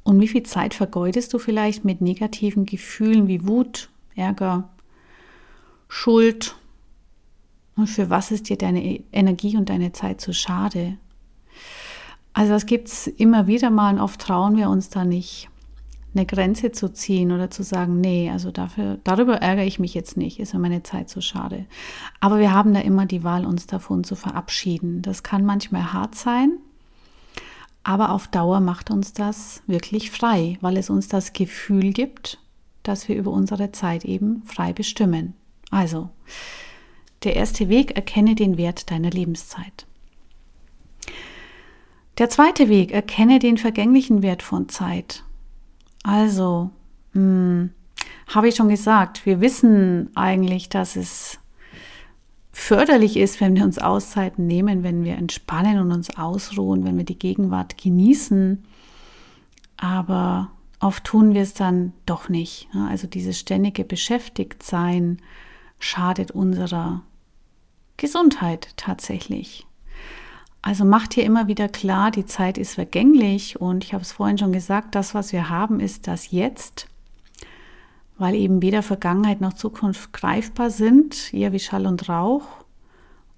Und 0.03 0.19
wie 0.19 0.27
viel 0.27 0.43
Zeit 0.43 0.73
vergeudest 0.73 1.33
du 1.33 1.39
vielleicht 1.39 1.85
mit 1.85 2.01
negativen 2.01 2.65
Gefühlen 2.65 3.27
wie 3.27 3.47
Wut, 3.47 3.89
Ärger, 4.15 4.69
Schuld? 5.87 6.55
Und 7.75 7.87
für 7.87 8.09
was 8.09 8.31
ist 8.31 8.49
dir 8.49 8.57
deine 8.57 9.01
Energie 9.11 9.57
und 9.57 9.69
deine 9.69 9.91
Zeit 9.91 10.21
zu 10.21 10.33
schade? 10.33 10.97
Also 12.33 12.53
das 12.53 12.65
gibt 12.65 12.87
es 12.87 13.07
immer 13.07 13.47
wieder 13.47 13.69
mal 13.69 13.93
und 13.93 13.99
oft 13.99 14.21
trauen 14.21 14.57
wir 14.57 14.69
uns 14.69 14.89
da 14.89 15.03
nicht, 15.03 15.49
eine 16.13 16.25
Grenze 16.25 16.71
zu 16.71 16.91
ziehen 16.91 17.31
oder 17.31 17.49
zu 17.49 17.63
sagen, 17.63 18.01
nee, 18.01 18.29
also 18.29 18.51
dafür, 18.51 18.99
darüber 19.03 19.35
ärgere 19.41 19.65
ich 19.65 19.79
mich 19.79 19.93
jetzt 19.93 20.17
nicht, 20.17 20.39
ist 20.39 20.53
mir 20.53 20.59
meine 20.59 20.83
Zeit 20.83 21.09
zu 21.09 21.21
schade. 21.21 21.65
Aber 22.19 22.39
wir 22.39 22.53
haben 22.53 22.73
da 22.73 22.81
immer 22.81 23.05
die 23.05 23.23
Wahl, 23.23 23.45
uns 23.45 23.65
davon 23.65 24.03
zu 24.03 24.15
verabschieden. 24.15 25.01
Das 25.01 25.23
kann 25.23 25.45
manchmal 25.45 25.93
hart 25.93 26.15
sein, 26.15 26.57
Aber 27.83 28.11
auf 28.11 28.27
Dauer 28.27 28.59
macht 28.59 28.91
uns 28.91 29.13
das 29.13 29.63
wirklich 29.67 30.11
frei, 30.11 30.57
weil 30.61 30.77
es 30.77 30.89
uns 30.89 31.07
das 31.07 31.33
Gefühl 31.33 31.91
gibt, 31.91 32.39
dass 32.83 33.07
wir 33.07 33.15
über 33.15 33.31
unsere 33.31 33.71
Zeit 33.71 34.05
eben 34.05 34.43
frei 34.45 34.73
bestimmen. 34.73 35.33
Also, 35.71 36.09
der 37.23 37.35
erste 37.35 37.69
Weg, 37.69 37.95
erkenne 37.95 38.35
den 38.35 38.57
Wert 38.57 38.91
deiner 38.91 39.09
Lebenszeit. 39.09 39.85
Der 42.17 42.29
zweite 42.29 42.69
Weg, 42.69 42.91
erkenne 42.91 43.39
den 43.39 43.57
vergänglichen 43.57 44.21
Wert 44.21 44.43
von 44.43 44.69
Zeit. 44.69 45.23
Also, 46.03 46.71
hm, 47.13 47.71
habe 48.27 48.47
ich 48.47 48.55
schon 48.55 48.69
gesagt, 48.69 49.25
wir 49.25 49.41
wissen 49.41 50.09
eigentlich, 50.15 50.69
dass 50.69 50.95
es 50.95 51.39
förderlich 52.51 53.17
ist, 53.17 53.39
wenn 53.41 53.55
wir 53.55 53.63
uns 53.63 53.79
Auszeiten 53.79 54.47
nehmen, 54.47 54.83
wenn 54.83 55.03
wir 55.03 55.15
entspannen 55.15 55.79
und 55.79 55.91
uns 55.91 56.17
ausruhen, 56.17 56.83
wenn 56.83 56.97
wir 56.97 57.05
die 57.05 57.19
Gegenwart 57.19 57.77
genießen. 57.77 58.63
Aber 59.77 60.51
oft 60.79 61.03
tun 61.03 61.33
wir 61.33 61.41
es 61.41 61.53
dann 61.53 61.93
doch 62.05 62.29
nicht. 62.29 62.67
Also 62.89 63.07
dieses 63.07 63.39
ständige 63.39 63.83
Beschäftigtsein 63.83 65.17
schadet 65.79 66.31
unserer 66.31 67.01
Gesundheit 67.97 68.73
tatsächlich. 68.77 69.65
Also 70.61 70.85
macht 70.85 71.15
dir 71.15 71.23
immer 71.23 71.47
wieder 71.47 71.67
klar, 71.67 72.11
die 72.11 72.25
Zeit 72.25 72.57
ist 72.59 72.75
vergänglich 72.75 73.59
und 73.59 73.83
ich 73.83 73.93
habe 73.93 74.03
es 74.03 74.11
vorhin 74.11 74.37
schon 74.37 74.53
gesagt, 74.53 74.93
das, 74.93 75.15
was 75.15 75.33
wir 75.33 75.49
haben, 75.49 75.79
ist 75.79 76.07
das 76.07 76.29
Jetzt, 76.29 76.87
weil 78.21 78.35
eben 78.35 78.61
weder 78.61 78.83
Vergangenheit 78.83 79.41
noch 79.41 79.53
Zukunft 79.53 80.13
greifbar 80.13 80.69
sind, 80.69 81.33
eher 81.33 81.53
wie 81.53 81.59
Schall 81.59 81.87
und 81.87 82.07
Rauch. 82.07 82.45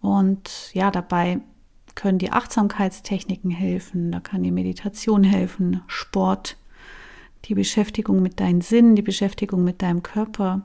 Und 0.01 0.71
ja, 0.73 0.91
dabei 0.91 1.39
können 1.95 2.19
die 2.19 2.33
Achtsamkeitstechniken 2.33 3.49
helfen, 3.49 4.11
da 4.11 4.19
kann 4.19 4.43
die 4.43 4.51
Meditation 4.51 5.23
helfen, 5.23 5.81
Sport, 5.87 6.57
die 7.45 7.55
Beschäftigung 7.55 8.21
mit 8.21 8.41
deinen 8.41 8.59
Sinnen, 8.59 8.97
die 8.97 9.01
Beschäftigung 9.01 9.63
mit 9.63 9.81
deinem 9.81 10.03
Körper 10.03 10.63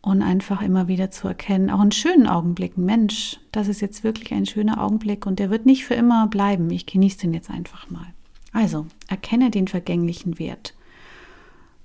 und 0.00 0.20
einfach 0.22 0.60
immer 0.60 0.88
wieder 0.88 1.12
zu 1.12 1.28
erkennen, 1.28 1.70
auch 1.70 1.82
in 1.82 1.92
schönen 1.92 2.26
Augenblicken, 2.26 2.84
Mensch, 2.84 3.38
das 3.52 3.68
ist 3.68 3.80
jetzt 3.80 4.02
wirklich 4.02 4.34
ein 4.34 4.46
schöner 4.46 4.82
Augenblick 4.82 5.26
und 5.26 5.38
der 5.38 5.48
wird 5.48 5.64
nicht 5.64 5.84
für 5.84 5.94
immer 5.94 6.26
bleiben. 6.26 6.68
Ich 6.70 6.86
genieße 6.86 7.18
den 7.18 7.34
jetzt 7.34 7.50
einfach 7.50 7.88
mal. 7.88 8.06
Also, 8.52 8.86
erkenne 9.06 9.50
den 9.50 9.68
vergänglichen 9.68 10.40
Wert 10.40 10.74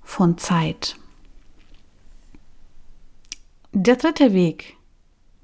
von 0.02 0.36
Zeit. 0.36 0.96
Der 3.80 3.94
dritte 3.94 4.32
Weg. 4.32 4.76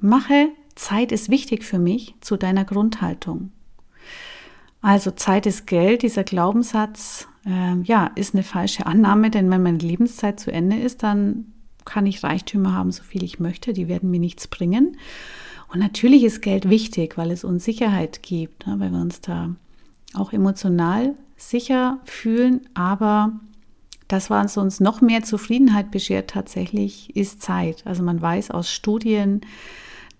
Mache 0.00 0.48
Zeit 0.74 1.12
ist 1.12 1.28
wichtig 1.28 1.62
für 1.62 1.78
mich 1.78 2.16
zu 2.20 2.36
deiner 2.36 2.64
Grundhaltung. 2.64 3.52
Also 4.82 5.12
Zeit 5.12 5.46
ist 5.46 5.68
Geld, 5.68 6.02
dieser 6.02 6.24
Glaubenssatz, 6.24 7.28
äh, 7.46 7.80
ja, 7.84 8.10
ist 8.16 8.34
eine 8.34 8.42
falsche 8.42 8.86
Annahme, 8.86 9.30
denn 9.30 9.48
wenn 9.52 9.62
meine 9.62 9.78
Lebenszeit 9.78 10.40
zu 10.40 10.50
Ende 10.50 10.76
ist, 10.80 11.04
dann 11.04 11.52
kann 11.84 12.06
ich 12.06 12.24
Reichtümer 12.24 12.72
haben, 12.72 12.90
so 12.90 13.04
viel 13.04 13.22
ich 13.22 13.38
möchte, 13.38 13.72
die 13.72 13.86
werden 13.86 14.10
mir 14.10 14.18
nichts 14.18 14.48
bringen. 14.48 14.96
Und 15.72 15.78
natürlich 15.78 16.24
ist 16.24 16.42
Geld 16.42 16.68
wichtig, 16.68 17.16
weil 17.16 17.30
es 17.30 17.44
uns 17.44 17.64
Sicherheit 17.64 18.24
gibt, 18.24 18.66
ne, 18.66 18.80
weil 18.80 18.90
wir 18.90 19.00
uns 19.00 19.20
da 19.20 19.54
auch 20.12 20.32
emotional 20.32 21.14
sicher 21.36 22.00
fühlen, 22.04 22.68
aber 22.74 23.38
das, 24.08 24.30
was 24.30 24.56
uns 24.56 24.80
noch 24.80 25.00
mehr 25.00 25.22
Zufriedenheit 25.22 25.90
beschert 25.90 26.30
tatsächlich, 26.30 27.14
ist 27.16 27.42
Zeit. 27.42 27.82
Also 27.86 28.02
man 28.02 28.20
weiß 28.20 28.50
aus 28.50 28.70
Studien, 28.70 29.40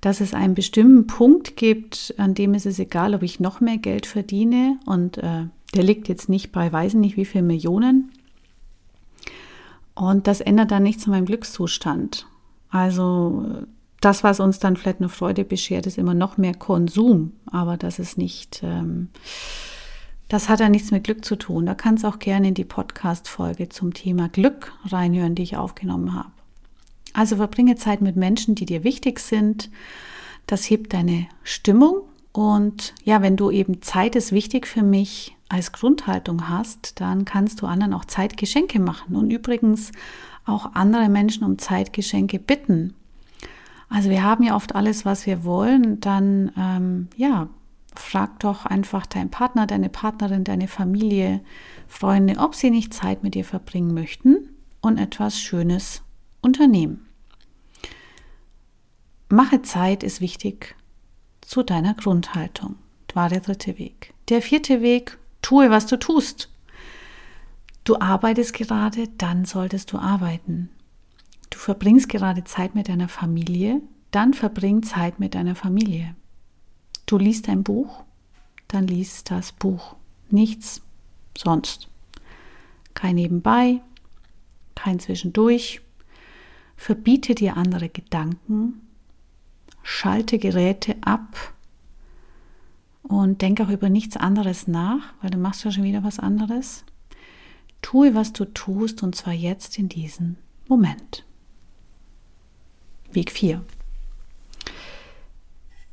dass 0.01 0.20
es 0.20 0.35
einen 0.35 0.55
bestimmten 0.55 1.07
Punkt 1.07 1.57
gibt, 1.57 2.14
an 2.18 2.35
dem 2.35 2.55
ist 2.55 2.66
es 2.66 2.79
egal, 2.79 3.14
ob 3.14 3.23
ich 3.23 3.40
noch 3.40 3.61
mehr 3.61 3.79
Geld 3.79 4.07
verdiene 4.07 4.79
und 4.87 5.18
äh, 5.18 5.47
der 5.75 5.83
liegt 5.83 6.09
jetzt 6.09 6.29
nicht 6.29 6.53
bei, 6.53 6.70
weiß 6.70 6.94
nicht 6.94 7.16
wie 7.16 7.25
viel 7.25 7.42
Millionen, 7.42 8.11
und 9.94 10.27
das 10.27 10.40
ändert 10.40 10.70
dann 10.70 10.83
nichts 10.83 11.05
an 11.05 11.12
meinem 11.12 11.27
Glückszustand. 11.27 12.27
Also 12.68 13.64
das, 14.01 14.25
was 14.25 14.40
uns 14.40 14.59
dann 14.59 14.77
vielleicht 14.77 14.99
eine 14.99 15.09
Freude 15.09 15.44
beschert, 15.44 15.87
ist 15.87 15.99
immer 15.99 16.14
noch 16.14 16.37
mehr 16.37 16.55
Konsum. 16.55 17.33
Aber 17.51 17.77
das 17.77 17.99
ist 17.99 18.18
nicht, 18.18 18.61
ähm, 18.64 19.09
das 20.35 20.49
hat 20.49 20.59
ja 20.59 20.68
nichts 20.68 20.90
mit 20.90 21.05
Glück 21.05 21.25
zu 21.25 21.37
tun. 21.37 21.64
Da 21.64 21.77
kannst 21.77 22.03
du 22.03 22.09
auch 22.09 22.18
gerne 22.18 22.49
in 22.49 22.55
die 22.55 22.64
Podcast-Folge 22.64 23.68
zum 23.68 23.94
Thema 23.94 24.29
Glück 24.29 24.73
reinhören, 24.85 25.37
die 25.37 25.44
ich 25.44 25.57
aufgenommen 25.57 26.12
habe. 26.12 26.29
Also 27.12 27.37
verbringe 27.37 27.77
Zeit 27.77 28.01
mit 28.01 28.16
Menschen, 28.16 28.57
die 28.57 28.66
dir 28.66 28.83
wichtig 28.83 29.20
sind. 29.20 29.70
Das 30.49 30.68
hebt 30.68 30.92
deine 30.92 31.29
Stimmung. 31.44 31.99
Und 32.33 32.94
ja, 33.05 33.23
wenn 33.23 33.37
du 33.37 33.53
eben 33.53 33.81
Zeit 33.81 34.16
ist 34.16 34.33
wichtig 34.33 34.66
für 34.66 34.83
mich, 34.83 35.37
als 35.49 35.70
Grundhaltung 35.70 36.49
hast, 36.49 37.01
dann 37.01 37.25
kannst 37.25 37.62
du 37.62 37.66
anderen 37.66 37.94
auch 37.94 38.05
Zeitgeschenke 38.05 38.81
machen 38.81 39.14
und 39.14 39.31
übrigens 39.31 39.92
auch 40.47 40.75
andere 40.75 41.09
Menschen 41.09 41.44
um 41.44 41.59
Zeitgeschenke 41.59 42.40
bitten. 42.40 42.94
Also 43.88 44.11
wir 44.11 44.25
haben 44.25 44.42
ja 44.42 44.57
oft 44.57 44.75
alles, 44.75 45.05
was 45.05 45.27
wir 45.27 45.44
wollen, 45.44 46.01
dann 46.01 46.51
ähm, 46.59 47.09
ja, 47.16 47.47
frag 47.96 48.40
doch 48.40 48.66
einfach 48.66 49.07
deinen 49.07 49.30
Partner, 49.30 49.66
deine 49.66 49.88
Partnerin, 49.88 50.44
deine 50.44 50.68
Familie, 50.68 51.40
Freunde, 51.88 52.38
ob 52.38 52.54
sie 52.54 52.70
nicht 52.70 52.92
Zeit 52.92 53.22
mit 53.22 53.35
dir 53.35 53.44
verbringen 53.44 53.94
möchten 53.94 54.50
und 54.80 54.98
etwas 54.98 55.38
Schönes 55.38 56.02
unternehmen. 56.40 57.07
Mache 59.28 59.62
Zeit 59.62 60.02
ist 60.02 60.20
wichtig 60.20 60.76
zu 61.40 61.62
deiner 61.62 61.94
Grundhaltung. 61.94 62.76
Das 63.07 63.16
war 63.16 63.28
der 63.28 63.40
dritte 63.40 63.78
Weg. 63.78 64.12
Der 64.28 64.42
vierte 64.42 64.80
Weg, 64.80 65.18
Tue, 65.42 65.70
was 65.70 65.87
du 65.87 65.98
tust. 65.98 66.48
Du 67.85 67.98
arbeitest 68.00 68.54
gerade, 68.54 69.09
dann 69.18 69.44
solltest 69.44 69.92
du 69.92 69.98
arbeiten. 69.98 70.70
Du 71.50 71.59
verbringst 71.59 72.09
gerade 72.09 72.44
Zeit 72.44 72.74
mit 72.74 72.88
deiner 72.88 73.09
Familie, 73.09 73.83
dann 74.11 74.33
verbring 74.33 74.83
Zeit 74.83 75.20
mit 75.20 75.35
deiner 75.35 75.54
Familie. 75.54 76.14
Du 77.07 77.19
liest 77.19 77.49
ein 77.49 77.62
Buch, 77.62 78.05
dann 78.69 78.87
liest 78.87 79.31
das 79.31 79.53
Buch. 79.53 79.97
Nichts 80.31 80.83
sonst. 81.37 81.88
Kein 82.95 83.17
Nebenbei, 83.17 83.81
kein 84.75 85.01
Zwischendurch. 85.01 85.81
Verbiete 86.77 87.35
dir 87.35 87.57
andere 87.57 87.88
Gedanken, 87.88 88.81
schalte 89.83 90.38
Geräte 90.38 90.97
ab 91.03 91.55
und 93.03 93.43
denk 93.43 93.61
auch 93.61 93.69
über 93.69 93.90
nichts 93.90 94.17
anderes 94.17 94.67
nach, 94.67 95.12
weil 95.21 95.31
du 95.31 95.38
machst 95.38 95.64
ja 95.64 95.71
schon 95.71 95.85
wieder 95.85 96.05
was 96.05 96.19
anderes. 96.19 96.85
Tue, 97.83 98.14
was 98.14 98.33
du 98.33 98.47
tust 98.47 99.03
und 99.03 99.14
zwar 99.14 99.35
jetzt 99.35 99.79
in 99.79 99.88
diesem 99.88 100.37
Moment. 100.69 101.25
Weg 103.12 103.31
4. 103.31 103.62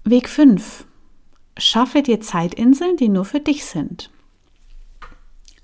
Weg 0.04 0.30
5. 0.30 0.86
Schaffe 1.62 2.02
dir 2.02 2.20
Zeitinseln, 2.22 2.98
die 2.98 3.10
nur 3.10 3.26
für 3.26 3.40
dich 3.40 3.66
sind. 3.66 4.10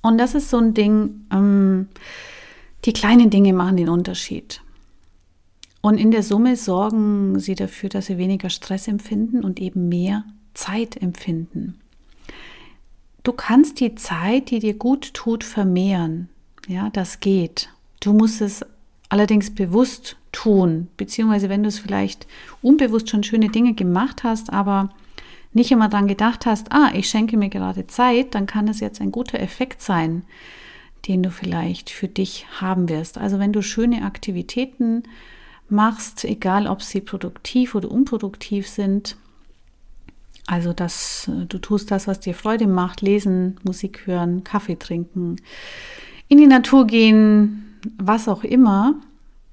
Und 0.01 0.17
das 0.17 0.35
ist 0.35 0.49
so 0.49 0.57
ein 0.57 0.73
Ding, 0.73 1.25
ähm, 1.31 1.87
die 2.85 2.93
kleinen 2.93 3.29
Dinge 3.29 3.51
machen 3.53 3.77
den 3.77 3.89
Unterschied. 3.89 4.61
Und 5.81 5.97
in 5.97 6.11
der 6.11 6.23
Summe 6.23 6.55
sorgen 6.55 7.39
sie 7.39 7.55
dafür, 7.55 7.89
dass 7.89 8.05
sie 8.05 8.17
weniger 8.17 8.49
Stress 8.49 8.87
empfinden 8.87 9.43
und 9.43 9.59
eben 9.59 9.89
mehr 9.89 10.23
Zeit 10.53 11.01
empfinden. 11.01 11.79
Du 13.23 13.31
kannst 13.31 13.79
die 13.79 13.95
Zeit, 13.95 14.51
die 14.51 14.59
dir 14.59 14.75
gut 14.75 15.13
tut, 15.13 15.43
vermehren. 15.43 16.29
Ja, 16.67 16.89
das 16.91 17.19
geht. 17.19 17.69
Du 17.99 18.13
musst 18.13 18.41
es 18.41 18.65
allerdings 19.09 19.53
bewusst 19.53 20.15
tun, 20.31 20.87
beziehungsweise 20.95 21.49
wenn 21.49 21.63
du 21.63 21.69
es 21.69 21.79
vielleicht 21.79 22.27
unbewusst 22.61 23.09
schon 23.09 23.23
schöne 23.23 23.49
Dinge 23.49 23.73
gemacht 23.73 24.23
hast, 24.23 24.51
aber 24.53 24.89
nicht 25.53 25.71
immer 25.71 25.89
daran 25.89 26.07
gedacht 26.07 26.45
hast, 26.45 26.71
ah, 26.71 26.91
ich 26.93 27.09
schenke 27.09 27.37
mir 27.37 27.49
gerade 27.49 27.87
Zeit, 27.87 28.35
dann 28.35 28.45
kann 28.45 28.67
es 28.67 28.79
jetzt 28.79 29.01
ein 29.01 29.11
guter 29.11 29.39
Effekt 29.39 29.81
sein, 29.81 30.23
den 31.07 31.23
du 31.23 31.31
vielleicht 31.31 31.89
für 31.89 32.07
dich 32.07 32.45
haben 32.59 32.89
wirst. 32.89 33.17
Also 33.17 33.39
wenn 33.39 33.53
du 33.53 33.61
schöne 33.61 34.03
Aktivitäten 34.03 35.03
machst, 35.69 36.25
egal 36.25 36.67
ob 36.67 36.81
sie 36.81 37.01
produktiv 37.01 37.75
oder 37.75 37.91
unproduktiv 37.91 38.67
sind, 38.67 39.17
also, 40.47 40.71
dass 40.71 41.27
äh, 41.27 41.45
du 41.45 41.59
tust 41.59 41.91
das, 41.91 42.07
was 42.07 42.21
dir 42.21 42.33
Freude 42.33 42.67
macht, 42.67 43.01
lesen, 43.01 43.57
Musik 43.63 44.07
hören, 44.07 44.45
Kaffee 44.45 44.77
trinken, 44.77 45.35
in 46.29 46.37
die 46.37 46.47
Natur 46.47 46.87
gehen, 46.87 47.77
was 47.97 48.29
auch 48.29 48.43
immer. 48.43 48.95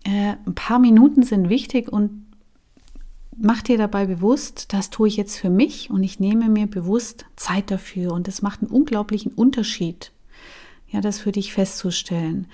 Äh, 0.04 0.34
ein 0.46 0.54
paar 0.54 0.78
Minuten 0.78 1.24
sind 1.24 1.48
wichtig 1.48 1.92
und 1.92 2.23
mach 3.38 3.62
dir 3.62 3.78
dabei 3.78 4.06
bewusst, 4.06 4.72
das 4.72 4.90
tue 4.90 5.08
ich 5.08 5.16
jetzt 5.16 5.36
für 5.38 5.50
mich 5.50 5.90
und 5.90 6.02
ich 6.02 6.20
nehme 6.20 6.48
mir 6.48 6.66
bewusst 6.66 7.26
Zeit 7.36 7.70
dafür 7.70 8.12
und 8.12 8.28
das 8.28 8.42
macht 8.42 8.62
einen 8.62 8.70
unglaublichen 8.70 9.32
Unterschied. 9.32 10.12
Ja, 10.88 11.00
das 11.00 11.18
für 11.18 11.32
dich 11.32 11.52
festzustellen. 11.52 12.46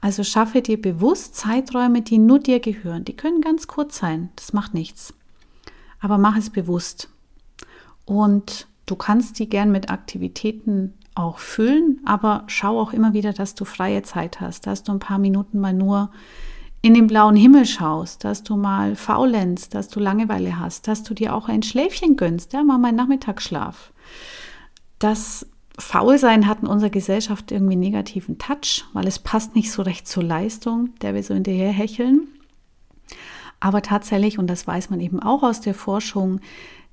Also 0.00 0.22
schaffe 0.22 0.62
dir 0.62 0.80
bewusst 0.80 1.34
Zeiträume, 1.34 2.02
die 2.02 2.18
nur 2.18 2.38
dir 2.38 2.60
gehören. 2.60 3.04
Die 3.04 3.16
können 3.16 3.40
ganz 3.40 3.66
kurz 3.66 3.98
sein, 3.98 4.28
das 4.36 4.52
macht 4.52 4.72
nichts. 4.72 5.14
Aber 6.00 6.16
mach 6.16 6.36
es 6.36 6.50
bewusst. 6.50 7.08
Und 8.04 8.68
du 8.86 8.94
kannst 8.94 9.38
die 9.38 9.48
gern 9.48 9.72
mit 9.72 9.90
Aktivitäten 9.90 10.94
auch 11.14 11.38
füllen, 11.38 12.00
aber 12.04 12.44
schau 12.46 12.80
auch 12.80 12.92
immer 12.92 13.12
wieder, 13.12 13.32
dass 13.32 13.56
du 13.56 13.64
freie 13.64 14.02
Zeit 14.02 14.40
hast, 14.40 14.68
dass 14.68 14.84
du 14.84 14.92
ein 14.92 15.00
paar 15.00 15.18
Minuten 15.18 15.58
mal 15.58 15.74
nur 15.74 16.12
in 16.80 16.94
den 16.94 17.06
blauen 17.06 17.36
Himmel 17.36 17.66
schaust, 17.66 18.24
dass 18.24 18.42
du 18.42 18.56
mal 18.56 18.94
faulenzt, 18.94 19.74
dass 19.74 19.88
du 19.88 20.00
Langeweile 20.00 20.58
hast, 20.58 20.86
dass 20.86 21.02
du 21.02 21.14
dir 21.14 21.34
auch 21.34 21.48
ein 21.48 21.62
Schläfchen 21.62 22.16
gönnst, 22.16 22.52
ja, 22.52 22.62
mal 22.62 22.78
meinen 22.78 22.96
Nachmittagsschlaf. 22.96 23.92
Das 24.98 25.46
Faulsein 25.78 26.46
hat 26.46 26.60
in 26.60 26.66
unserer 26.68 26.90
Gesellschaft 26.90 27.50
irgendwie 27.52 27.72
einen 27.72 27.80
negativen 27.80 28.38
Touch, 28.38 28.84
weil 28.92 29.06
es 29.06 29.18
passt 29.18 29.54
nicht 29.54 29.70
so 29.70 29.82
recht 29.82 30.06
zur 30.06 30.24
Leistung, 30.24 30.90
der 31.00 31.14
wir 31.14 31.22
so 31.22 31.34
hinterher 31.34 31.70
hecheln. 31.70 32.28
Aber 33.60 33.82
tatsächlich, 33.82 34.38
und 34.38 34.48
das 34.48 34.66
weiß 34.66 34.90
man 34.90 35.00
eben 35.00 35.20
auch 35.20 35.42
aus 35.42 35.60
der 35.60 35.74
Forschung, 35.74 36.40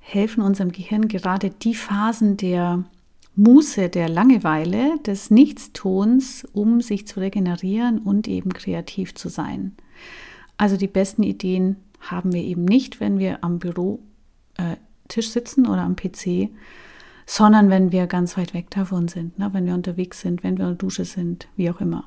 helfen 0.00 0.42
unserem 0.42 0.72
Gehirn 0.72 1.08
gerade 1.08 1.50
die 1.50 1.74
Phasen 1.74 2.36
der 2.36 2.84
Muße, 3.36 3.90
der 3.90 4.08
Langeweile, 4.08 4.98
des 5.00 5.30
Nichtstuns, 5.30 6.46
um 6.52 6.80
sich 6.80 7.06
zu 7.06 7.20
regenerieren 7.20 7.98
und 7.98 8.28
eben 8.28 8.52
kreativ 8.52 9.14
zu 9.14 9.28
sein. 9.28 9.76
Also 10.56 10.76
die 10.76 10.88
besten 10.88 11.22
Ideen 11.22 11.76
haben 12.00 12.32
wir 12.32 12.42
eben 12.42 12.64
nicht, 12.64 12.98
wenn 12.98 13.18
wir 13.18 13.44
am 13.44 13.58
Bürotisch 13.58 14.00
äh, 14.58 15.20
sitzen 15.20 15.66
oder 15.66 15.82
am 15.82 15.96
PC, 15.96 16.48
sondern 17.26 17.68
wenn 17.68 17.92
wir 17.92 18.06
ganz 18.06 18.36
weit 18.38 18.54
weg 18.54 18.70
davon 18.70 19.08
sind, 19.08 19.38
ne? 19.38 19.50
wenn 19.52 19.66
wir 19.66 19.74
unterwegs 19.74 20.20
sind, 20.20 20.42
wenn 20.42 20.56
wir 20.56 20.64
in 20.64 20.70
der 20.70 20.78
Dusche 20.78 21.04
sind, 21.04 21.48
wie 21.56 21.68
auch 21.70 21.80
immer. 21.80 22.04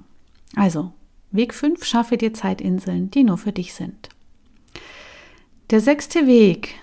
Also, 0.55 0.93
Weg 1.31 1.53
5, 1.53 1.83
schaffe 1.83 2.17
dir 2.17 2.33
Zeitinseln, 2.33 3.11
die 3.11 3.23
nur 3.23 3.37
für 3.37 3.51
dich 3.51 3.73
sind. 3.73 4.09
Der 5.69 5.81
sechste 5.81 6.25
Weg 6.25 6.75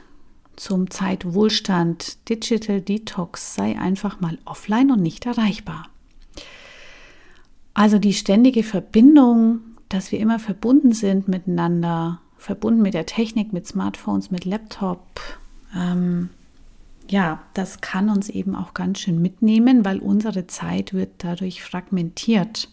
zum 0.57 0.91
Zeitwohlstand, 0.91 2.29
Digital 2.29 2.81
Detox, 2.81 3.55
sei 3.55 3.79
einfach 3.79 4.21
mal 4.21 4.39
offline 4.45 4.91
und 4.91 5.03
nicht 5.03 5.27
erreichbar. 5.27 5.89
Also 7.75 7.99
die 7.99 8.15
ständige 8.15 8.63
Verbindung, 8.63 9.61
dass 9.89 10.13
wir 10.13 10.19
immer 10.19 10.39
verbunden 10.39 10.93
sind 10.93 11.29
miteinander, 11.29 12.21
verbunden 12.39 12.83
mit 12.83 12.95
der 12.95 13.07
Technik, 13.07 13.53
mit 13.53 13.67
Smartphones, 13.67 14.31
mit 14.31 14.45
Laptop, 14.45 15.21
ähm, 15.75 16.31
ja, 17.09 17.43
das 17.55 17.81
kann 17.81 18.09
uns 18.09 18.29
eben 18.29 18.55
auch 18.55 18.75
ganz 18.75 19.01
schön 19.01 19.21
mitnehmen, 19.23 19.85
weil 19.85 19.99
unsere 19.99 20.47
Zeit 20.47 20.93
wird 20.93 21.11
dadurch 21.19 21.63
fragmentiert. 21.63 22.69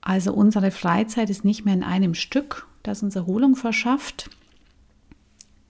Also 0.00 0.32
unsere 0.32 0.70
Freizeit 0.70 1.30
ist 1.30 1.44
nicht 1.44 1.64
mehr 1.64 1.74
in 1.74 1.84
einem 1.84 2.14
Stück, 2.14 2.66
das 2.82 3.02
uns 3.02 3.14
Erholung 3.14 3.56
verschafft, 3.56 4.30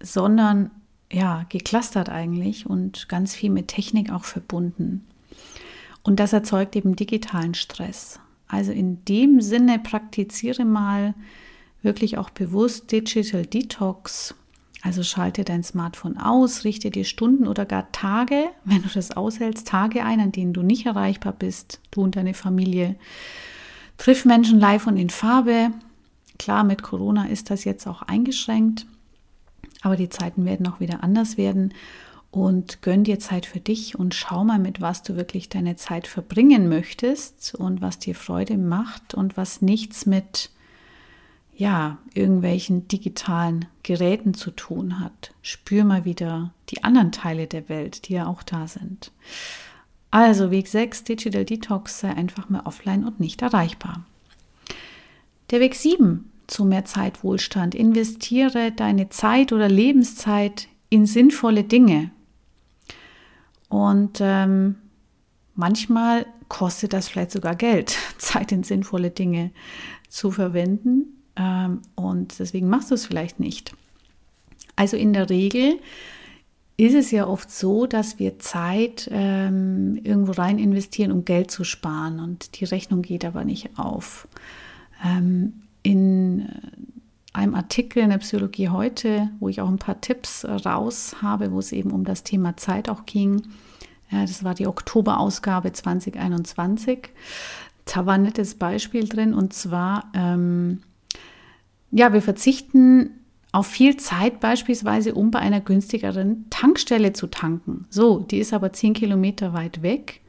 sondern 0.00 0.70
ja, 1.10 1.46
geklustert 1.48 2.08
eigentlich 2.08 2.66
und 2.66 3.08
ganz 3.08 3.34
viel 3.34 3.50
mit 3.50 3.68
Technik 3.68 4.12
auch 4.12 4.24
verbunden. 4.24 5.06
Und 6.02 6.20
das 6.20 6.32
erzeugt 6.32 6.76
eben 6.76 6.96
digitalen 6.96 7.54
Stress. 7.54 8.20
Also 8.46 8.72
in 8.72 9.04
dem 9.04 9.40
Sinne 9.40 9.78
praktiziere 9.78 10.64
mal 10.64 11.14
wirklich 11.82 12.18
auch 12.18 12.30
bewusst 12.30 12.90
Digital 12.92 13.44
Detox. 13.44 14.34
Also 14.82 15.02
schalte 15.02 15.44
dein 15.44 15.64
Smartphone 15.64 16.16
aus, 16.16 16.64
richte 16.64 16.90
dir 16.90 17.04
Stunden 17.04 17.46
oder 17.46 17.66
gar 17.66 17.90
Tage, 17.92 18.44
wenn 18.64 18.82
du 18.82 18.88
das 18.88 19.10
aushältst, 19.10 19.66
Tage 19.66 20.04
ein, 20.04 20.20
an 20.20 20.32
denen 20.32 20.52
du 20.52 20.62
nicht 20.62 20.86
erreichbar 20.86 21.32
bist, 21.32 21.80
du 21.90 22.02
und 22.02 22.16
deine 22.16 22.34
Familie. 22.34 22.96
Triff 23.96 24.24
Menschen 24.24 24.60
live 24.60 24.86
und 24.86 24.96
in 24.96 25.10
Farbe. 25.10 25.72
Klar, 26.38 26.62
mit 26.62 26.82
Corona 26.82 27.26
ist 27.26 27.50
das 27.50 27.64
jetzt 27.64 27.86
auch 27.88 28.02
eingeschränkt. 28.02 28.86
Aber 29.82 29.96
die 29.96 30.08
Zeiten 30.08 30.44
werden 30.44 30.66
auch 30.66 30.80
wieder 30.80 31.02
anders 31.02 31.36
werden. 31.36 31.74
Und 32.30 32.82
gönn 32.82 33.04
dir 33.04 33.18
Zeit 33.18 33.46
für 33.46 33.60
dich 33.60 33.98
und 33.98 34.14
schau 34.14 34.44
mal, 34.44 34.58
mit 34.58 34.82
was 34.82 35.02
du 35.02 35.16
wirklich 35.16 35.48
deine 35.48 35.76
Zeit 35.76 36.06
verbringen 36.06 36.68
möchtest 36.68 37.54
und 37.54 37.80
was 37.80 37.98
dir 37.98 38.14
Freude 38.14 38.58
macht 38.58 39.14
und 39.14 39.38
was 39.38 39.62
nichts 39.62 40.04
mit 40.04 40.50
ja, 41.58 41.98
irgendwelchen 42.14 42.86
digitalen 42.86 43.64
Geräten 43.82 44.32
zu 44.32 44.52
tun 44.52 45.00
hat. 45.00 45.32
Spür 45.42 45.84
mal 45.84 46.04
wieder 46.04 46.52
die 46.68 46.84
anderen 46.84 47.10
Teile 47.10 47.48
der 47.48 47.68
Welt, 47.68 48.08
die 48.08 48.12
ja 48.12 48.26
auch 48.26 48.44
da 48.44 48.68
sind. 48.68 49.10
Also 50.10 50.52
Weg 50.52 50.68
6, 50.68 51.04
Digital 51.04 51.44
Detox, 51.44 51.98
sei 51.98 52.10
einfach 52.10 52.48
mal 52.48 52.62
offline 52.64 53.04
und 53.04 53.18
nicht 53.18 53.42
erreichbar. 53.42 54.04
Der 55.50 55.58
Weg 55.60 55.74
7, 55.74 56.30
zu 56.48 56.64
mehr 56.64 56.84
Zeitwohlstand. 56.84 57.76
Investiere 57.76 58.72
deine 58.72 59.10
Zeit 59.10 59.52
oder 59.52 59.68
Lebenszeit 59.68 60.66
in 60.90 61.06
sinnvolle 61.06 61.62
Dinge. 61.62 62.10
Und 63.68 64.18
ähm, 64.20 64.76
manchmal 65.54 66.26
kostet 66.48 66.94
das 66.94 67.08
vielleicht 67.08 67.30
sogar 67.30 67.54
Geld, 67.54 67.96
Zeit 68.18 68.50
in 68.50 68.64
sinnvolle 68.64 69.10
Dinge 69.10 69.52
zu 70.08 70.30
verwenden. 70.30 71.22
Ähm, 71.36 71.82
und 71.94 72.38
deswegen 72.38 72.68
machst 72.68 72.90
du 72.90 72.94
es 72.94 73.06
vielleicht 73.06 73.38
nicht. 73.38 73.72
Also 74.74 74.96
in 74.96 75.12
der 75.12 75.28
Regel 75.28 75.78
ist 76.78 76.94
es 76.94 77.10
ja 77.10 77.26
oft 77.26 77.50
so, 77.50 77.86
dass 77.86 78.18
wir 78.18 78.38
Zeit 78.38 79.08
ähm, 79.12 80.00
irgendwo 80.02 80.32
rein 80.32 80.58
investieren, 80.58 81.12
um 81.12 81.24
Geld 81.24 81.50
zu 81.50 81.64
sparen. 81.64 82.20
Und 82.20 82.58
die 82.58 82.64
Rechnung 82.64 83.02
geht 83.02 83.24
aber 83.24 83.44
nicht 83.44 83.78
auf. 83.78 84.28
Ähm, 85.04 85.64
in 85.88 86.40
äh, 86.40 87.38
einem 87.38 87.54
Artikel 87.54 88.02
in 88.02 88.10
der 88.10 88.18
Psychologie 88.18 88.68
heute, 88.68 89.30
wo 89.40 89.48
ich 89.48 89.60
auch 89.60 89.68
ein 89.68 89.78
paar 89.78 90.00
Tipps 90.00 90.44
raus 90.44 91.16
habe, 91.22 91.52
wo 91.52 91.60
es 91.60 91.72
eben 91.72 91.92
um 91.92 92.04
das 92.04 92.24
Thema 92.24 92.56
Zeit 92.56 92.88
auch 92.88 93.06
ging. 93.06 93.42
Das 94.10 94.42
war 94.42 94.54
die 94.54 94.66
Oktoberausgabe 94.66 95.70
2021. 95.70 97.10
Da 97.84 98.06
war 98.06 98.14
ein 98.14 98.22
nettes 98.22 98.54
Beispiel 98.54 99.06
drin 99.06 99.34
und 99.34 99.52
zwar, 99.52 100.10
ähm, 100.14 100.80
ja, 101.90 102.12
wir 102.12 102.22
verzichten 102.22 103.10
auf 103.52 103.66
viel 103.66 103.98
Zeit 103.98 104.40
beispielsweise, 104.40 105.14
um 105.14 105.30
bei 105.30 105.38
einer 105.38 105.60
günstigeren 105.60 106.46
Tankstelle 106.50 107.12
zu 107.12 107.28
tanken. 107.28 107.86
So, 107.90 108.20
die 108.20 108.38
ist 108.38 108.52
aber 108.52 108.72
zehn 108.72 108.94
Kilometer 108.94 109.52
weit 109.52 109.82
weg 109.82 110.22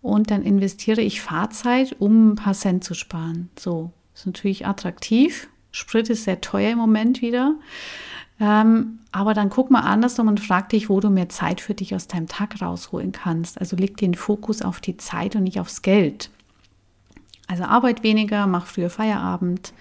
und 0.00 0.30
dann 0.30 0.42
investiere 0.42 1.02
ich 1.02 1.20
Fahrzeit, 1.20 1.96
um 1.98 2.30
ein 2.30 2.34
paar 2.36 2.54
Cent 2.54 2.84
zu 2.84 2.94
sparen. 2.94 3.50
So, 3.58 3.92
ist 4.16 4.26
natürlich 4.26 4.66
attraktiv. 4.66 5.48
Sprit 5.70 6.08
ist 6.08 6.24
sehr 6.24 6.40
teuer 6.40 6.72
im 6.72 6.78
Moment 6.78 7.20
wieder. 7.20 7.54
Ähm, 8.40 9.00
aber 9.12 9.34
dann 9.34 9.50
guck 9.50 9.70
mal 9.70 9.80
andersrum 9.80 10.28
und 10.28 10.40
frag 10.40 10.68
dich, 10.70 10.88
wo 10.88 11.00
du 11.00 11.10
mehr 11.10 11.28
Zeit 11.28 11.60
für 11.60 11.74
dich 11.74 11.94
aus 11.94 12.06
deinem 12.06 12.26
Tag 12.26 12.60
rausholen 12.60 13.12
kannst. 13.12 13.60
Also 13.60 13.76
leg 13.76 13.96
den 13.96 14.14
Fokus 14.14 14.62
auf 14.62 14.80
die 14.80 14.96
Zeit 14.96 15.36
und 15.36 15.44
nicht 15.44 15.60
aufs 15.60 15.82
Geld. 15.82 16.30
Also 17.46 17.64
arbeit 17.64 18.02
weniger, 18.02 18.46
mach 18.46 18.66
früher 18.66 18.90
Feierabend 18.90 19.72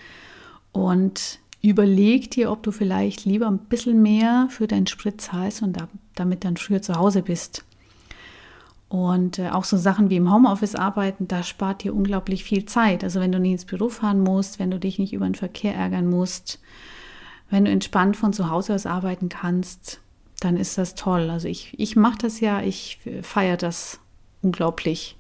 und 0.72 1.40
überleg 1.62 2.30
dir, 2.32 2.52
ob 2.52 2.62
du 2.62 2.72
vielleicht 2.72 3.26
lieber 3.26 3.48
ein 3.48 3.58
bisschen 3.58 4.02
mehr 4.02 4.48
für 4.52 4.68
deinen 4.68 4.88
Sprit 4.88 5.20
zahlst 5.20 5.64
und 5.64 5.78
damit 6.14 6.44
dann 6.44 6.58
früher 6.58 6.82
zu 6.82 6.96
Hause 6.96 7.24
bist. 7.24 7.66
Und 8.88 9.40
äh, 9.40 9.50
auch 9.50 9.64
so 9.64 9.78
Sachen 9.78 10.10
wie 10.10 10.18
im 10.18 10.32
Homeoffice 10.32 10.76
arbeiten, 10.76 11.28
da 11.28 11.44
spart 11.44 11.84
dir 11.84 11.96
unglaublich 11.96 12.44
viel 12.44 12.66
Zeit. 12.66 13.04
Also 13.04 13.20
wenn 13.20 13.32
du 13.32 13.40
nie 13.40 13.54
ins 13.54 13.66
Büro 13.66 13.90
fahren 13.90 14.22
musst, 14.22 14.60
wenn 14.60 14.72
du 14.72 14.80
dich 14.80 15.00
nicht 15.00 15.14
über 15.14 15.26
den 15.26 15.36
Verkehr 15.36 15.76
ärgern 15.76 16.08
musst, 16.08 16.60
wenn 17.50 17.66
du 17.66 17.72
entspannt 17.72 18.16
von 18.18 18.34
zu 18.34 18.50
Hause 18.50 18.76
aus 18.76 18.86
arbeiten 18.86 19.30
kannst, 19.30 20.02
dann 20.40 20.58
ist 20.58 20.78
das 20.78 20.96
toll. 20.96 21.30
Also 21.30 21.48
ich, 21.48 21.74
ich 21.78 21.96
mache 21.96 22.18
das 22.20 22.40
ja, 22.40 22.62
ich 22.62 23.00
feiere 23.22 23.58
das 23.58 24.00
unglaublich. 24.42 25.18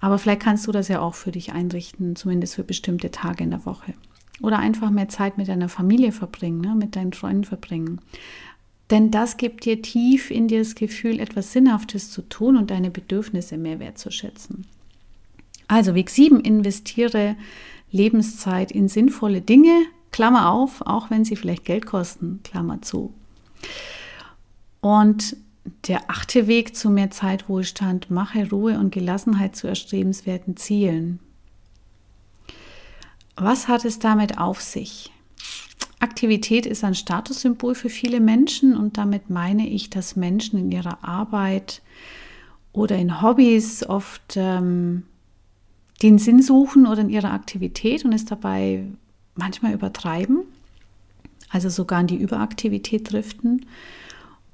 Aber 0.00 0.18
vielleicht 0.18 0.42
kannst 0.42 0.66
du 0.66 0.72
das 0.72 0.88
ja 0.88 1.00
auch 1.00 1.14
für 1.14 1.30
dich 1.30 1.52
einrichten, 1.52 2.16
zumindest 2.16 2.54
für 2.54 2.64
bestimmte 2.64 3.10
Tage 3.10 3.44
in 3.44 3.50
der 3.50 3.66
Woche. 3.66 3.94
Oder 4.40 4.58
einfach 4.58 4.90
mehr 4.90 5.08
Zeit 5.08 5.36
mit 5.36 5.48
deiner 5.48 5.68
Familie 5.68 6.12
verbringen, 6.12 6.62
ne, 6.62 6.74
mit 6.74 6.96
deinen 6.96 7.12
Freunden 7.12 7.44
verbringen. 7.44 8.00
Denn 8.90 9.10
das 9.10 9.36
gibt 9.36 9.64
dir 9.64 9.80
tief 9.80 10.30
in 10.30 10.48
dir 10.48 10.58
das 10.58 10.74
Gefühl, 10.74 11.20
etwas 11.20 11.52
Sinnhaftes 11.52 12.10
zu 12.10 12.22
tun 12.22 12.56
und 12.56 12.70
deine 12.70 12.90
Bedürfnisse 12.90 13.56
mehr 13.56 13.78
wertzuschätzen. 13.78 14.66
Also 15.68 15.94
Weg 15.94 16.10
7, 16.10 16.40
investiere 16.40 17.36
Lebenszeit 17.92 18.72
in 18.72 18.88
sinnvolle 18.88 19.40
Dinge, 19.40 19.84
Klammer 20.10 20.50
auf, 20.50 20.80
auch 20.82 21.10
wenn 21.10 21.24
sie 21.24 21.36
vielleicht 21.36 21.64
Geld 21.64 21.86
kosten, 21.86 22.40
Klammer 22.42 22.82
zu. 22.82 23.14
Und 24.80 25.36
der 25.86 26.10
achte 26.10 26.48
Weg 26.48 26.74
zu 26.74 26.90
mehr 26.90 27.10
Zeitwohlstand, 27.10 28.10
mache 28.10 28.50
Ruhe 28.50 28.78
und 28.78 28.92
Gelassenheit 28.92 29.54
zu 29.54 29.68
erstrebenswerten 29.68 30.56
Zielen. 30.56 31.20
Was 33.36 33.68
hat 33.68 33.84
es 33.84 33.98
damit 33.98 34.38
auf 34.38 34.60
sich? 34.60 35.12
Aktivität 36.00 36.64
ist 36.64 36.82
ein 36.82 36.94
Statussymbol 36.94 37.74
für 37.74 37.90
viele 37.90 38.20
Menschen 38.20 38.76
und 38.76 38.96
damit 38.96 39.28
meine 39.28 39.68
ich, 39.68 39.90
dass 39.90 40.16
Menschen 40.16 40.58
in 40.58 40.72
ihrer 40.72 41.04
Arbeit 41.04 41.82
oder 42.72 42.96
in 42.96 43.20
Hobbys 43.20 43.84
oft 43.86 44.36
ähm, 44.36 45.04
den 46.02 46.18
Sinn 46.18 46.40
suchen 46.42 46.86
oder 46.86 47.02
in 47.02 47.10
ihrer 47.10 47.32
Aktivität 47.32 48.04
und 48.04 48.14
es 48.14 48.24
dabei 48.24 48.84
manchmal 49.34 49.74
übertreiben, 49.74 50.44
also 51.50 51.68
sogar 51.68 52.00
in 52.00 52.06
die 52.06 52.16
Überaktivität 52.16 53.12
driften. 53.12 53.66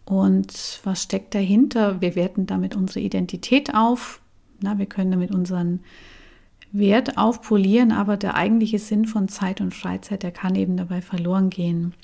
Und 0.05 0.81
was 0.83 1.03
steckt 1.03 1.35
dahinter? 1.35 2.01
Wir 2.01 2.17
werten 2.17 2.47
damit 2.47 2.75
unsere 2.75 3.01
Identität 3.01 3.75
auf 3.75 4.21
Na, 4.61 4.79
wir 4.79 4.87
können 4.87 5.11
damit 5.11 5.33
unseren 5.33 5.81
Wert 6.73 7.17
aufpolieren, 7.17 7.93
aber 7.93 8.17
der 8.17 8.35
eigentliche 8.35 8.79
Sinn 8.79 9.07
von 9.07 9.29
Zeit 9.29 9.61
und 9.61 9.75
Freizeit, 9.75 10.23
der 10.23 10.33
kann 10.33 10.55
eben 10.55 10.77
dabei 10.77 11.01
verloren 11.01 11.51
gehen. 11.51 11.95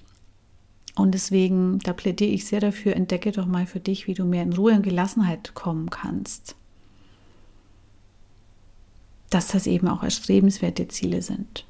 Und 0.95 1.13
deswegen, 1.13 1.79
da 1.81 1.93
plädiere 1.93 2.31
ich 2.31 2.47
sehr 2.47 2.61
dafür, 2.61 2.95
entdecke 2.95 3.33
doch 3.33 3.47
mal 3.47 3.67
für 3.67 3.81
dich, 3.81 4.07
wie 4.07 4.15
du 4.15 4.25
mehr 4.25 4.43
in 4.43 4.53
Ruhe 4.53 4.75
und 4.75 4.83
Gelassenheit 4.83 5.55
kommen 5.55 5.89
kannst. 5.91 6.55
Dass 9.31 9.49
das 9.49 9.67
eben 9.67 9.89
auch 9.89 10.03
erstrebenswerte 10.03 10.89
Ziele 10.89 11.23
sind. 11.23 11.65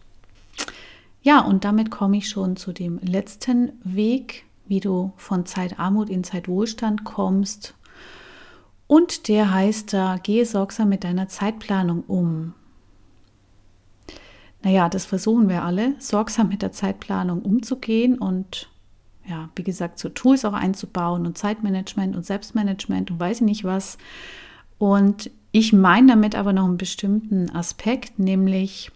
Ja, 1.22 1.40
und 1.40 1.64
damit 1.64 1.90
komme 1.90 2.16
ich 2.16 2.28
schon 2.28 2.57
zu 2.57 2.72
dem 2.72 2.99
letzten 2.99 3.72
Weg, 3.84 4.45
wie 4.66 4.80
du 4.80 5.12
von 5.16 5.47
Zeitarmut 5.47 6.11
in 6.11 6.24
Zeitwohlstand 6.24 7.05
kommst. 7.05 7.74
Und 8.88 9.28
der 9.28 9.53
heißt 9.53 9.93
da, 9.93 10.18
gehe 10.20 10.45
sorgsam 10.45 10.88
mit 10.88 11.05
deiner 11.05 11.28
Zeitplanung 11.28 12.03
um. 12.09 12.55
Naja, 14.63 14.89
das 14.89 15.05
versuchen 15.05 15.49
wir 15.49 15.65
alle, 15.65 15.95
sorgsam 15.99 16.49
mit 16.49 16.63
der 16.63 16.73
Zeitplanung 16.73 17.43
umzugehen 17.43 18.19
und 18.19 18.69
ja, 19.27 19.51
wie 19.55 19.63
gesagt, 19.63 19.99
so 19.99 20.09
Tools 20.09 20.45
auch 20.45 20.53
einzubauen 20.53 21.27
und 21.27 21.39
Zeitmanagement 21.39 22.17
und 22.17 22.27
Selbstmanagement 22.27 23.11
und 23.11 23.21
weiß 23.21 23.39
ich 23.39 23.47
nicht 23.47 23.65
was. 23.65 23.99
Und 24.79 25.31
ich 25.53 25.73
meine 25.73 26.09
damit 26.09 26.35
aber 26.35 26.53
noch 26.53 26.65
einen 26.65 26.77
bestimmten 26.77 27.51
Aspekt, 27.51 28.19
nämlich 28.19 28.91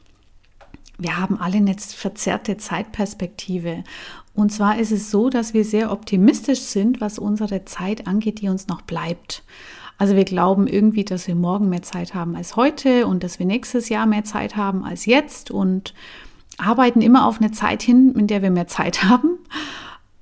wir 0.98 1.18
haben 1.18 1.38
alle 1.38 1.58
eine 1.58 1.74
verzerrte 1.74 2.56
Zeitperspektive. 2.56 3.84
Und 4.34 4.50
zwar 4.52 4.78
ist 4.78 4.92
es 4.92 5.10
so, 5.10 5.28
dass 5.28 5.54
wir 5.54 5.64
sehr 5.64 5.92
optimistisch 5.92 6.60
sind, 6.60 7.00
was 7.00 7.18
unsere 7.18 7.64
Zeit 7.64 8.06
angeht, 8.06 8.40
die 8.40 8.48
uns 8.48 8.66
noch 8.68 8.82
bleibt. 8.82 9.42
Also 9.98 10.14
wir 10.14 10.24
glauben 10.24 10.66
irgendwie, 10.66 11.04
dass 11.04 11.26
wir 11.26 11.34
morgen 11.34 11.68
mehr 11.68 11.82
Zeit 11.82 12.14
haben 12.14 12.36
als 12.36 12.56
heute 12.56 13.06
und 13.06 13.24
dass 13.24 13.38
wir 13.38 13.46
nächstes 13.46 13.88
Jahr 13.88 14.06
mehr 14.06 14.24
Zeit 14.24 14.56
haben 14.56 14.84
als 14.84 15.06
jetzt 15.06 15.50
und 15.50 15.94
arbeiten 16.58 17.00
immer 17.00 17.26
auf 17.26 17.40
eine 17.40 17.50
Zeit 17.50 17.82
hin, 17.82 18.14
in 18.14 18.26
der 18.26 18.42
wir 18.42 18.50
mehr 18.50 18.66
Zeit 18.66 19.04
haben. 19.08 19.38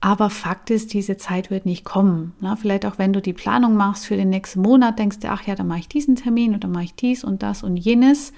Aber 0.00 0.28
Fakt 0.28 0.70
ist, 0.70 0.92
diese 0.92 1.16
Zeit 1.16 1.50
wird 1.50 1.64
nicht 1.64 1.84
kommen. 1.84 2.34
Na, 2.40 2.56
vielleicht 2.56 2.84
auch 2.84 2.98
wenn 2.98 3.14
du 3.14 3.22
die 3.22 3.32
Planung 3.32 3.74
machst 3.74 4.04
für 4.06 4.16
den 4.16 4.28
nächsten 4.28 4.60
Monat, 4.60 4.98
denkst 4.98 5.20
du, 5.20 5.30
ach 5.30 5.46
ja, 5.46 5.54
dann 5.54 5.66
mache 5.66 5.78
ich 5.78 5.88
diesen 5.88 6.14
Termin 6.14 6.58
dann 6.60 6.72
mache 6.72 6.84
ich 6.84 6.94
dies 6.94 7.24
und 7.24 7.42
das 7.42 7.62
und 7.62 7.78
jenes. 7.78 8.32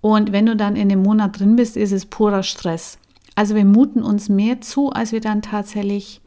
Und 0.00 0.32
wenn 0.32 0.46
du 0.46 0.56
dann 0.56 0.76
in 0.76 0.88
dem 0.88 1.02
Monat 1.02 1.38
drin 1.38 1.56
bist, 1.56 1.76
ist 1.76 1.92
es 1.92 2.06
purer 2.06 2.44
Stress. 2.44 2.98
Also 3.34 3.54
wir 3.54 3.64
muten 3.64 4.02
uns 4.02 4.28
mehr 4.28 4.60
zu, 4.60 4.90
als 4.90 5.12
wir 5.12 5.20
dann 5.20 5.42
tatsächlich 5.42 6.20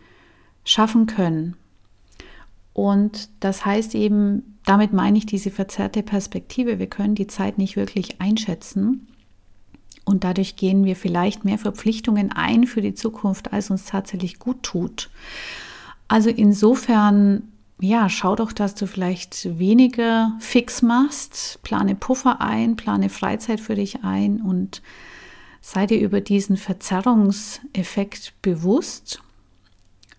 schaffen 0.66 1.06
können. 1.06 1.56
Und 2.76 3.30
das 3.40 3.66
heißt 3.66 3.96
eben, 3.96 4.58
damit 4.66 4.92
meine 4.92 5.18
ich 5.18 5.26
diese 5.26 5.50
verzerrte 5.50 6.04
Perspektive. 6.04 6.78
Wir 6.78 6.88
können 6.88 7.16
die 7.16 7.26
Zeit 7.26 7.58
nicht 7.58 7.78
wirklich 7.78 8.20
einschätzen. 8.20 9.08
Und 10.04 10.26
dadurch 10.26 10.58
gehen 10.58 10.84
wir 10.84 10.98
vielleicht 10.98 11.46
mehr 11.46 11.58
Verpflichtungen 11.58 12.34
ein 12.34 12.68
für 12.68 12.82
die 12.82 12.94
Zukunft, 12.94 13.54
als 13.54 13.70
uns 13.70 13.86
tatsächlich 13.86 14.40
gut 14.40 14.62
tut. 14.62 15.10
Also 16.10 16.30
insofern, 16.30 17.44
ja, 17.80 18.10
schau 18.10 18.36
doch, 18.36 18.52
dass 18.52 18.76
du 18.76 18.88
vielleicht 18.88 19.58
weniger 19.58 20.34
fix 20.40 20.82
machst, 20.82 21.60
plane 21.64 21.96
Puffer 21.96 22.42
ein, 22.42 22.76
plane 22.76 23.08
Freizeit 23.08 23.62
für 23.62 23.76
dich 23.76 24.04
ein 24.04 24.42
und 24.42 24.82
sei 25.62 25.88
dir 25.88 26.02
über 26.02 26.20
diesen 26.20 26.58
Verzerrungseffekt 26.58 28.34
bewusst 28.42 29.22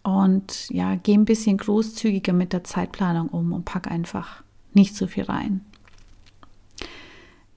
und 0.06 0.70
ja, 0.70 0.94
geh 0.94 1.14
ein 1.14 1.24
bisschen 1.24 1.56
großzügiger 1.56 2.32
mit 2.32 2.52
der 2.52 2.62
Zeitplanung 2.62 3.26
um 3.28 3.52
und 3.52 3.64
pack 3.64 3.90
einfach 3.90 4.44
nicht 4.72 4.94
so 4.94 5.08
viel 5.08 5.24
rein. 5.24 5.62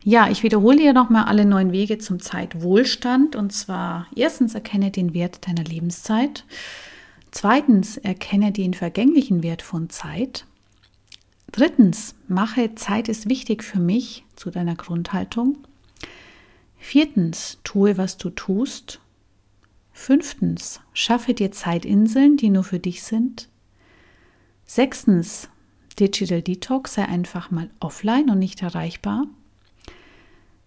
Ja, 0.03 0.31
ich 0.31 0.41
wiederhole 0.41 0.79
hier 0.79 0.93
nochmal 0.93 1.25
alle 1.25 1.45
neun 1.45 1.71
Wege 1.71 1.99
zum 1.99 2.19
Zeitwohlstand. 2.19 3.35
Und 3.35 3.53
zwar 3.53 4.07
erstens 4.15 4.55
erkenne 4.55 4.89
den 4.89 5.13
Wert 5.13 5.47
deiner 5.47 5.63
Lebenszeit. 5.63 6.43
Zweitens 7.29 7.97
erkenne 7.97 8.51
den 8.51 8.73
vergänglichen 8.73 9.43
Wert 9.43 9.61
von 9.61 9.91
Zeit. 9.91 10.47
Drittens 11.51 12.15
mache 12.27 12.73
Zeit 12.73 13.09
ist 13.09 13.29
wichtig 13.29 13.63
für 13.63 13.79
mich 13.79 14.25
zu 14.35 14.49
deiner 14.49 14.75
Grundhaltung. 14.75 15.59
Viertens 16.79 17.59
tue, 17.63 17.99
was 17.99 18.17
du 18.17 18.31
tust. 18.31 19.01
Fünftens 19.99 20.79
schaffe 20.93 21.33
dir 21.33 21.51
Zeitinseln, 21.51 22.37
die 22.37 22.49
nur 22.49 22.63
für 22.63 22.79
dich 22.79 23.03
sind. 23.03 23.49
Sechstens 24.65 25.49
Digital 25.99 26.41
Detox 26.41 26.93
sei 26.93 27.05
einfach 27.05 27.51
mal 27.51 27.69
offline 27.81 28.29
und 28.29 28.39
nicht 28.39 28.61
erreichbar. 28.61 29.27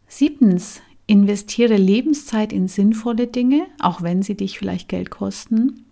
Siebtens, 0.06 0.82
investiere 1.06 1.78
Lebenszeit 1.78 2.52
in 2.52 2.68
sinnvolle 2.68 3.26
Dinge, 3.26 3.66
auch 3.80 4.02
wenn 4.02 4.22
sie 4.22 4.36
dich 4.36 4.58
vielleicht 4.58 4.90
Geld 4.90 5.08
kosten. 5.08 5.86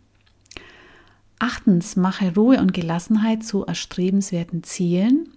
Achtens, 1.38 1.96
mache 1.96 2.34
Ruhe 2.34 2.58
und 2.58 2.74
Gelassenheit 2.74 3.42
zu 3.42 3.64
erstrebenswerten 3.64 4.64
Zielen. 4.64 5.30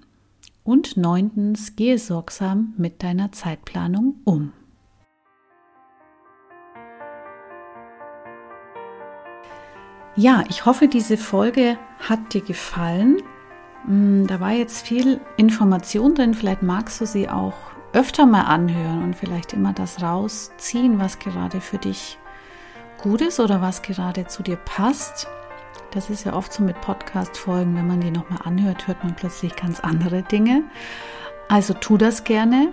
Und 0.66 0.98
neuntens, 0.98 1.78
gehe 1.78 1.98
sorgsam 1.98 2.74
mit 2.78 3.02
deiner 3.02 3.32
Zeitplanung 3.32 4.16
um. 4.26 4.52
Ja, 10.16 10.44
ich 10.48 10.66
hoffe, 10.66 10.88
diese 10.88 11.18
Folge 11.18 11.78
hat 12.00 12.34
dir 12.34 12.42
gefallen. 12.42 13.24
Hm, 13.86 14.28
da 14.28 14.40
war 14.40 14.52
jetzt 14.52 14.86
viel 14.86 15.20
Information 15.38 16.14
drin. 16.14 16.34
Vielleicht 16.36 16.62
magst 16.62 17.02
du 17.02 17.06
sie 17.06 17.30
auch 17.30 17.56
öfter 17.94 18.26
mal 18.26 18.44
anhören 18.44 19.04
und 19.04 19.16
vielleicht 19.16 19.54
immer 19.54 19.74
das 19.74 20.02
rausziehen, 20.02 21.00
was 21.00 21.20
gerade 21.20 21.62
für 21.62 21.78
dich 21.80 22.20
gut 23.02 23.22
ist 23.22 23.40
oder 23.40 23.62
was 23.62 23.82
gerade 23.82 24.28
zu 24.28 24.44
dir 24.44 24.56
passt. 24.58 25.28
Das 25.92 26.10
ist 26.10 26.26
ja 26.26 26.34
oft 26.34 26.54
so 26.54 26.64
mit 26.64 26.80
Podcast-Folgen, 26.82 27.76
wenn 27.76 27.88
man 27.88 28.02
die 28.02 28.12
nochmal 28.12 28.40
anhört, 28.46 28.88
hört 28.88 29.04
man 29.04 29.16
plötzlich 29.16 29.56
ganz 29.56 29.80
andere 29.80 30.24
Dinge. 30.24 30.64
Also 31.50 31.74
tu 31.74 31.98
das 31.98 32.24
gerne. 32.24 32.72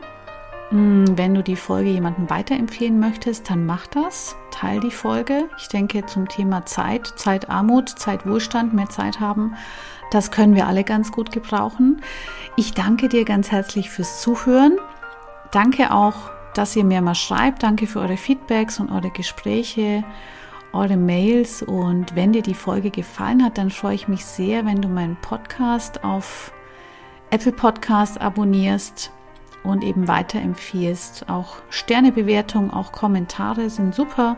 Hm, 0.71 1.18
wenn 1.18 1.35
du 1.35 1.43
die 1.43 1.57
Folge 1.57 1.91
jemandem 1.91 2.31
weiterempfehlen 2.31 3.01
möchtest, 3.01 3.51
dann 3.51 3.66
mach 3.66 3.89
das. 3.89 4.37
Teil 4.53 4.81
die 4.81 4.93
Folge. 4.93 5.49
Ich 5.59 5.68
denke 5.68 6.07
zum 6.07 6.29
Thema 6.29 6.64
Zeit, 6.64 7.12
Zeitarmut, 7.16 7.89
Zeitwohlstand, 7.89 8.73
mehr 8.73 8.89
Zeit 8.89 9.18
haben. 9.18 9.57
Das 10.12 10.31
können 10.31 10.55
wir 10.55 10.66
alle 10.66 10.85
ganz 10.85 11.11
gut 11.12 11.33
gebrauchen. 11.33 12.03
Ich 12.57 12.73
danke 12.73 13.09
dir 13.09 13.25
ganz 13.25 13.51
herzlich 13.51 13.91
fürs 13.91 14.21
Zuhören. 14.21 14.79
Danke 15.51 15.93
auch, 15.93 16.31
dass 16.55 16.77
ihr 16.77 16.85
mir 16.85 17.03
mal 17.03 17.14
schreibt. 17.16 17.64
Danke 17.64 17.89
für 17.89 18.01
eure 18.01 18.16
Feedbacks 18.16 18.79
und 18.79 18.93
eure 18.93 19.11
Gespräche, 19.11 20.05
eure 20.73 20.97
Mails. 20.97 21.62
Und 21.62 22.14
wenn 22.14 22.33
dir 22.33 22.43
die 22.43 22.55
Folge 22.55 22.91
gefallen 22.91 23.45
hat, 23.45 23.59
dann 23.59 23.71
freue 23.71 23.95
ich 23.97 24.07
mich 24.07 24.25
sehr, 24.25 24.64
wenn 24.66 24.83
du 24.83 24.89
meinen 24.89 25.16
Podcast 25.16 26.05
auf 26.05 26.53
Apple 27.31 27.53
Podcast 27.53 28.21
abonnierst 28.21 29.12
und 29.65 29.85
eben 29.85 30.09
weiterempfiehlst. 30.09 31.29
Auch 31.29 31.57
Sternebewertungen, 31.71 32.71
auch 32.71 32.93
Kommentare 32.93 33.71
sind 33.71 33.95
super, 33.95 34.37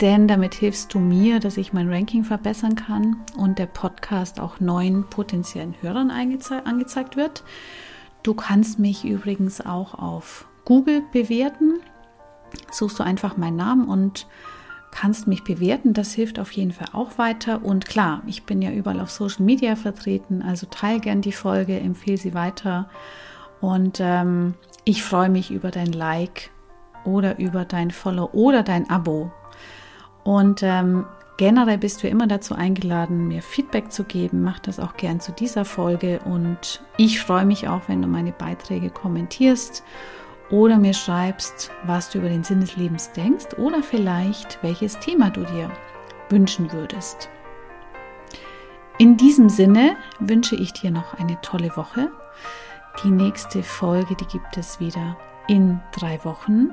denn 0.00 0.26
damit 0.26 0.54
hilfst 0.54 0.92
du 0.94 0.98
mir, 0.98 1.38
dass 1.38 1.56
ich 1.56 1.72
mein 1.72 1.92
Ranking 1.92 2.24
verbessern 2.24 2.74
kann 2.74 3.16
und 3.36 3.58
der 3.58 3.66
Podcast 3.66 4.40
auch 4.40 4.58
neuen 4.60 5.08
potenziellen 5.08 5.74
Hörern 5.80 6.10
angezeigt 6.10 7.16
wird. 7.16 7.44
Du 8.22 8.34
kannst 8.34 8.78
mich 8.78 9.04
übrigens 9.04 9.60
auch 9.60 9.94
auf 9.94 10.46
Google 10.64 11.02
bewerten. 11.12 11.80
Suchst 12.70 12.98
du 12.98 13.02
einfach 13.02 13.36
meinen 13.36 13.56
Namen 13.56 13.86
und 13.86 14.26
kannst 14.92 15.26
mich 15.26 15.42
bewerten. 15.42 15.94
Das 15.94 16.12
hilft 16.12 16.38
auf 16.38 16.52
jeden 16.52 16.72
Fall 16.72 16.88
auch 16.92 17.18
weiter. 17.18 17.64
Und 17.64 17.86
klar, 17.86 18.22
ich 18.26 18.44
bin 18.44 18.62
ja 18.62 18.70
überall 18.70 19.00
auf 19.00 19.10
Social 19.10 19.44
Media 19.44 19.74
vertreten, 19.74 20.42
also 20.42 20.66
teile 20.66 21.00
gern 21.00 21.22
die 21.22 21.32
Folge, 21.32 21.80
empfehle 21.80 22.18
sie 22.18 22.34
weiter. 22.34 22.88
Und 23.62 24.00
ähm, 24.00 24.52
ich 24.84 25.02
freue 25.02 25.30
mich 25.30 25.50
über 25.50 25.70
dein 25.70 25.92
Like 25.92 26.50
oder 27.06 27.38
über 27.38 27.64
dein 27.64 27.90
Follow 27.90 28.28
oder 28.34 28.62
dein 28.62 28.90
Abo. 28.90 29.32
Und 30.24 30.62
ähm, 30.62 31.06
Generell 31.38 31.78
bist 31.78 32.02
du 32.02 32.08
immer 32.08 32.26
dazu 32.26 32.54
eingeladen, 32.54 33.26
mir 33.26 33.42
Feedback 33.42 33.90
zu 33.90 34.04
geben. 34.04 34.42
Mach 34.42 34.58
das 34.58 34.78
auch 34.78 34.96
gern 34.96 35.18
zu 35.18 35.32
dieser 35.32 35.64
Folge 35.64 36.20
und 36.24 36.82
ich 36.98 37.20
freue 37.20 37.46
mich 37.46 37.66
auch, 37.66 37.80
wenn 37.88 38.02
du 38.02 38.06
meine 38.06 38.32
Beiträge 38.32 38.90
kommentierst 38.90 39.82
oder 40.50 40.78
mir 40.78 40.92
schreibst, 40.92 41.70
was 41.84 42.10
du 42.10 42.18
über 42.18 42.28
den 42.28 42.44
Sinn 42.44 42.60
des 42.60 42.76
Lebens 42.76 43.10
denkst 43.12 43.54
oder 43.56 43.82
vielleicht 43.82 44.62
welches 44.62 44.98
Thema 45.00 45.30
du 45.30 45.42
dir 45.42 45.70
wünschen 46.28 46.70
würdest. 46.70 47.30
In 48.98 49.16
diesem 49.16 49.48
Sinne 49.48 49.96
wünsche 50.20 50.54
ich 50.54 50.72
dir 50.74 50.90
noch 50.90 51.14
eine 51.14 51.40
tolle 51.40 51.74
Woche. 51.76 52.12
Die 53.02 53.10
nächste 53.10 53.62
Folge, 53.62 54.14
die 54.14 54.26
gibt 54.26 54.56
es 54.56 54.78
wieder 54.78 55.16
in 55.48 55.80
drei 55.92 56.22
Wochen. 56.24 56.70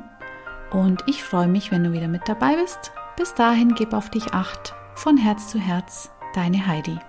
Und 0.72 1.04
ich 1.08 1.24
freue 1.24 1.48
mich, 1.48 1.72
wenn 1.72 1.84
du 1.84 1.92
wieder 1.92 2.08
mit 2.08 2.28
dabei 2.28 2.56
bist. 2.56 2.92
Bis 3.16 3.34
dahin, 3.34 3.74
gib 3.74 3.94
auf 3.94 4.10
dich 4.10 4.34
acht. 4.34 4.76
Von 4.96 5.18
Herz 5.18 5.48
zu 5.48 5.60
Herz, 5.60 6.12
deine 6.36 6.68
Heidi. 6.68 7.00